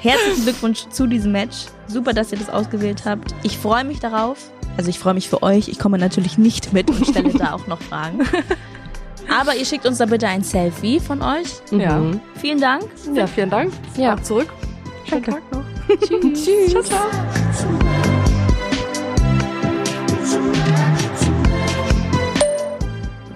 Herzlichen 0.00 0.42
Glückwunsch 0.44 0.86
zu 0.90 1.06
diesem 1.06 1.32
Match. 1.32 1.66
Super, 1.88 2.12
dass 2.12 2.30
ihr 2.32 2.38
das 2.38 2.48
ausgewählt 2.48 3.02
habt. 3.04 3.34
Ich 3.42 3.58
freue 3.58 3.82
mich 3.84 3.98
darauf. 3.98 4.38
Also 4.76 4.90
ich 4.90 4.98
freue 4.98 5.14
mich 5.14 5.28
für 5.28 5.42
euch. 5.42 5.68
Ich 5.68 5.78
komme 5.78 5.98
natürlich 5.98 6.38
nicht 6.38 6.72
mit 6.72 6.90
und 6.90 7.06
stelle 7.06 7.32
da 7.32 7.52
auch 7.52 7.66
noch 7.66 7.80
Fragen. 7.80 8.20
Aber 9.40 9.56
ihr 9.56 9.64
schickt 9.64 9.86
uns 9.86 9.98
da 9.98 10.06
bitte 10.06 10.28
ein 10.28 10.42
Selfie 10.42 11.00
von 11.00 11.22
euch. 11.22 11.48
Ja. 11.70 11.98
Mhm. 11.98 12.20
Vielen 12.36 12.60
Dank. 12.60 12.84
Ja, 13.14 13.26
vielen 13.26 13.50
Dank. 13.50 13.72
Ja. 13.96 14.14
Auch 14.14 14.22
zurück. 14.22 14.52
Schönen 15.08 15.24
Danke. 15.24 15.40
Tag 15.40 15.52
noch. 15.52 16.32
Tschüss. 16.32 16.70
Ciao, 16.70 16.82
ciao. 16.82 17.00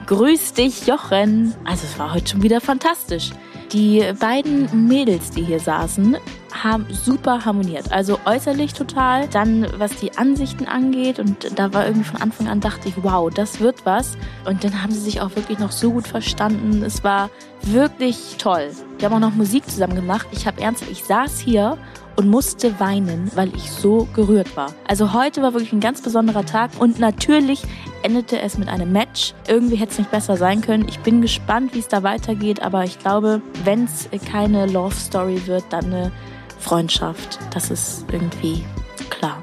Grüß 0.07 0.55
dich, 0.55 0.87
Jochen. 0.87 1.55
Also 1.65 1.87
es 1.87 1.99
war 1.99 2.13
heute 2.13 2.33
schon 2.33 2.43
wieder 2.43 2.61
fantastisch. 2.61 3.31
Die 3.73 4.03
beiden 4.19 4.89
Mädels, 4.89 5.31
die 5.31 5.45
hier 5.45 5.61
saßen, 5.61 6.17
haben 6.53 6.87
super 6.91 7.45
harmoniert. 7.45 7.93
Also 7.93 8.19
äußerlich 8.25 8.75
total, 8.75 9.29
dann 9.29 9.67
was 9.79 9.97
die 9.97 10.17
Ansichten 10.17 10.67
angeht 10.67 11.19
und 11.19 11.59
da 11.59 11.73
war 11.73 11.87
irgendwie 11.87 12.09
von 12.09 12.21
Anfang 12.21 12.49
an 12.49 12.61
dachte 12.61 12.89
ich, 12.89 12.95
wow, 13.03 13.33
das 13.33 13.61
wird 13.61 13.85
was. 13.85 14.17
Und 14.45 14.65
dann 14.65 14.83
haben 14.83 14.93
sie 14.93 15.01
sich 15.01 15.21
auch 15.21 15.35
wirklich 15.37 15.59
noch 15.59 15.73
so 15.73 15.93
gut 15.93 16.07
verstanden. 16.09 16.83
Es 16.83 17.05
war 17.05 17.31
wirklich 17.63 18.37
toll. 18.39 18.71
Die 19.01 19.05
haben 19.05 19.15
auch 19.15 19.21
noch 19.21 19.35
Musik 19.35 19.69
zusammen 19.69 19.95
gemacht. 19.95 20.27
Ich 20.33 20.47
habe 20.47 20.61
ernsthaft, 20.61 20.91
ich 20.91 21.05
saß 21.05 21.39
hier 21.41 21.79
und 22.17 22.29
musste 22.29 22.79
weinen, 22.81 23.31
weil 23.35 23.55
ich 23.55 23.71
so 23.71 24.07
gerührt 24.15 24.57
war. 24.57 24.75
Also 24.87 25.15
heute 25.15 25.43
war 25.43 25.55
wirklich 25.55 25.73
ein 25.73 25.81
ganz 25.81 26.03
besonderer 26.03 26.45
Tag 26.45 26.71
und 26.79 26.99
natürlich 26.99 27.63
endete 28.03 28.41
es 28.41 28.59
mit 28.59 28.69
einem 28.69 28.93
Match. 28.93 29.35
Irgendwie 29.49 29.77
hätte 29.77 29.93
es 29.93 29.99
nicht 29.99 30.11
besser 30.11 30.37
sein 30.37 30.61
können. 30.61 30.87
Ich 30.89 30.99
bin 31.01 31.23
gespannt, 31.23 31.75
wie 31.75 31.79
es 31.79 31.89
da 31.89 32.03
weitergeht, 32.03 32.61
aber 32.63 32.85
ich 32.85 32.99
glaube, 32.99 33.41
wenn 33.65 33.85
es 33.85 34.09
keine 34.31 34.67
Love 34.67 34.95
Story 34.95 35.47
wird, 35.47 35.65
dann 35.71 35.87
eine 35.87 36.13
Freundschaft. 36.61 37.39
Das 37.53 37.71
ist 37.71 38.05
irgendwie 38.13 38.65
klar. 39.09 39.43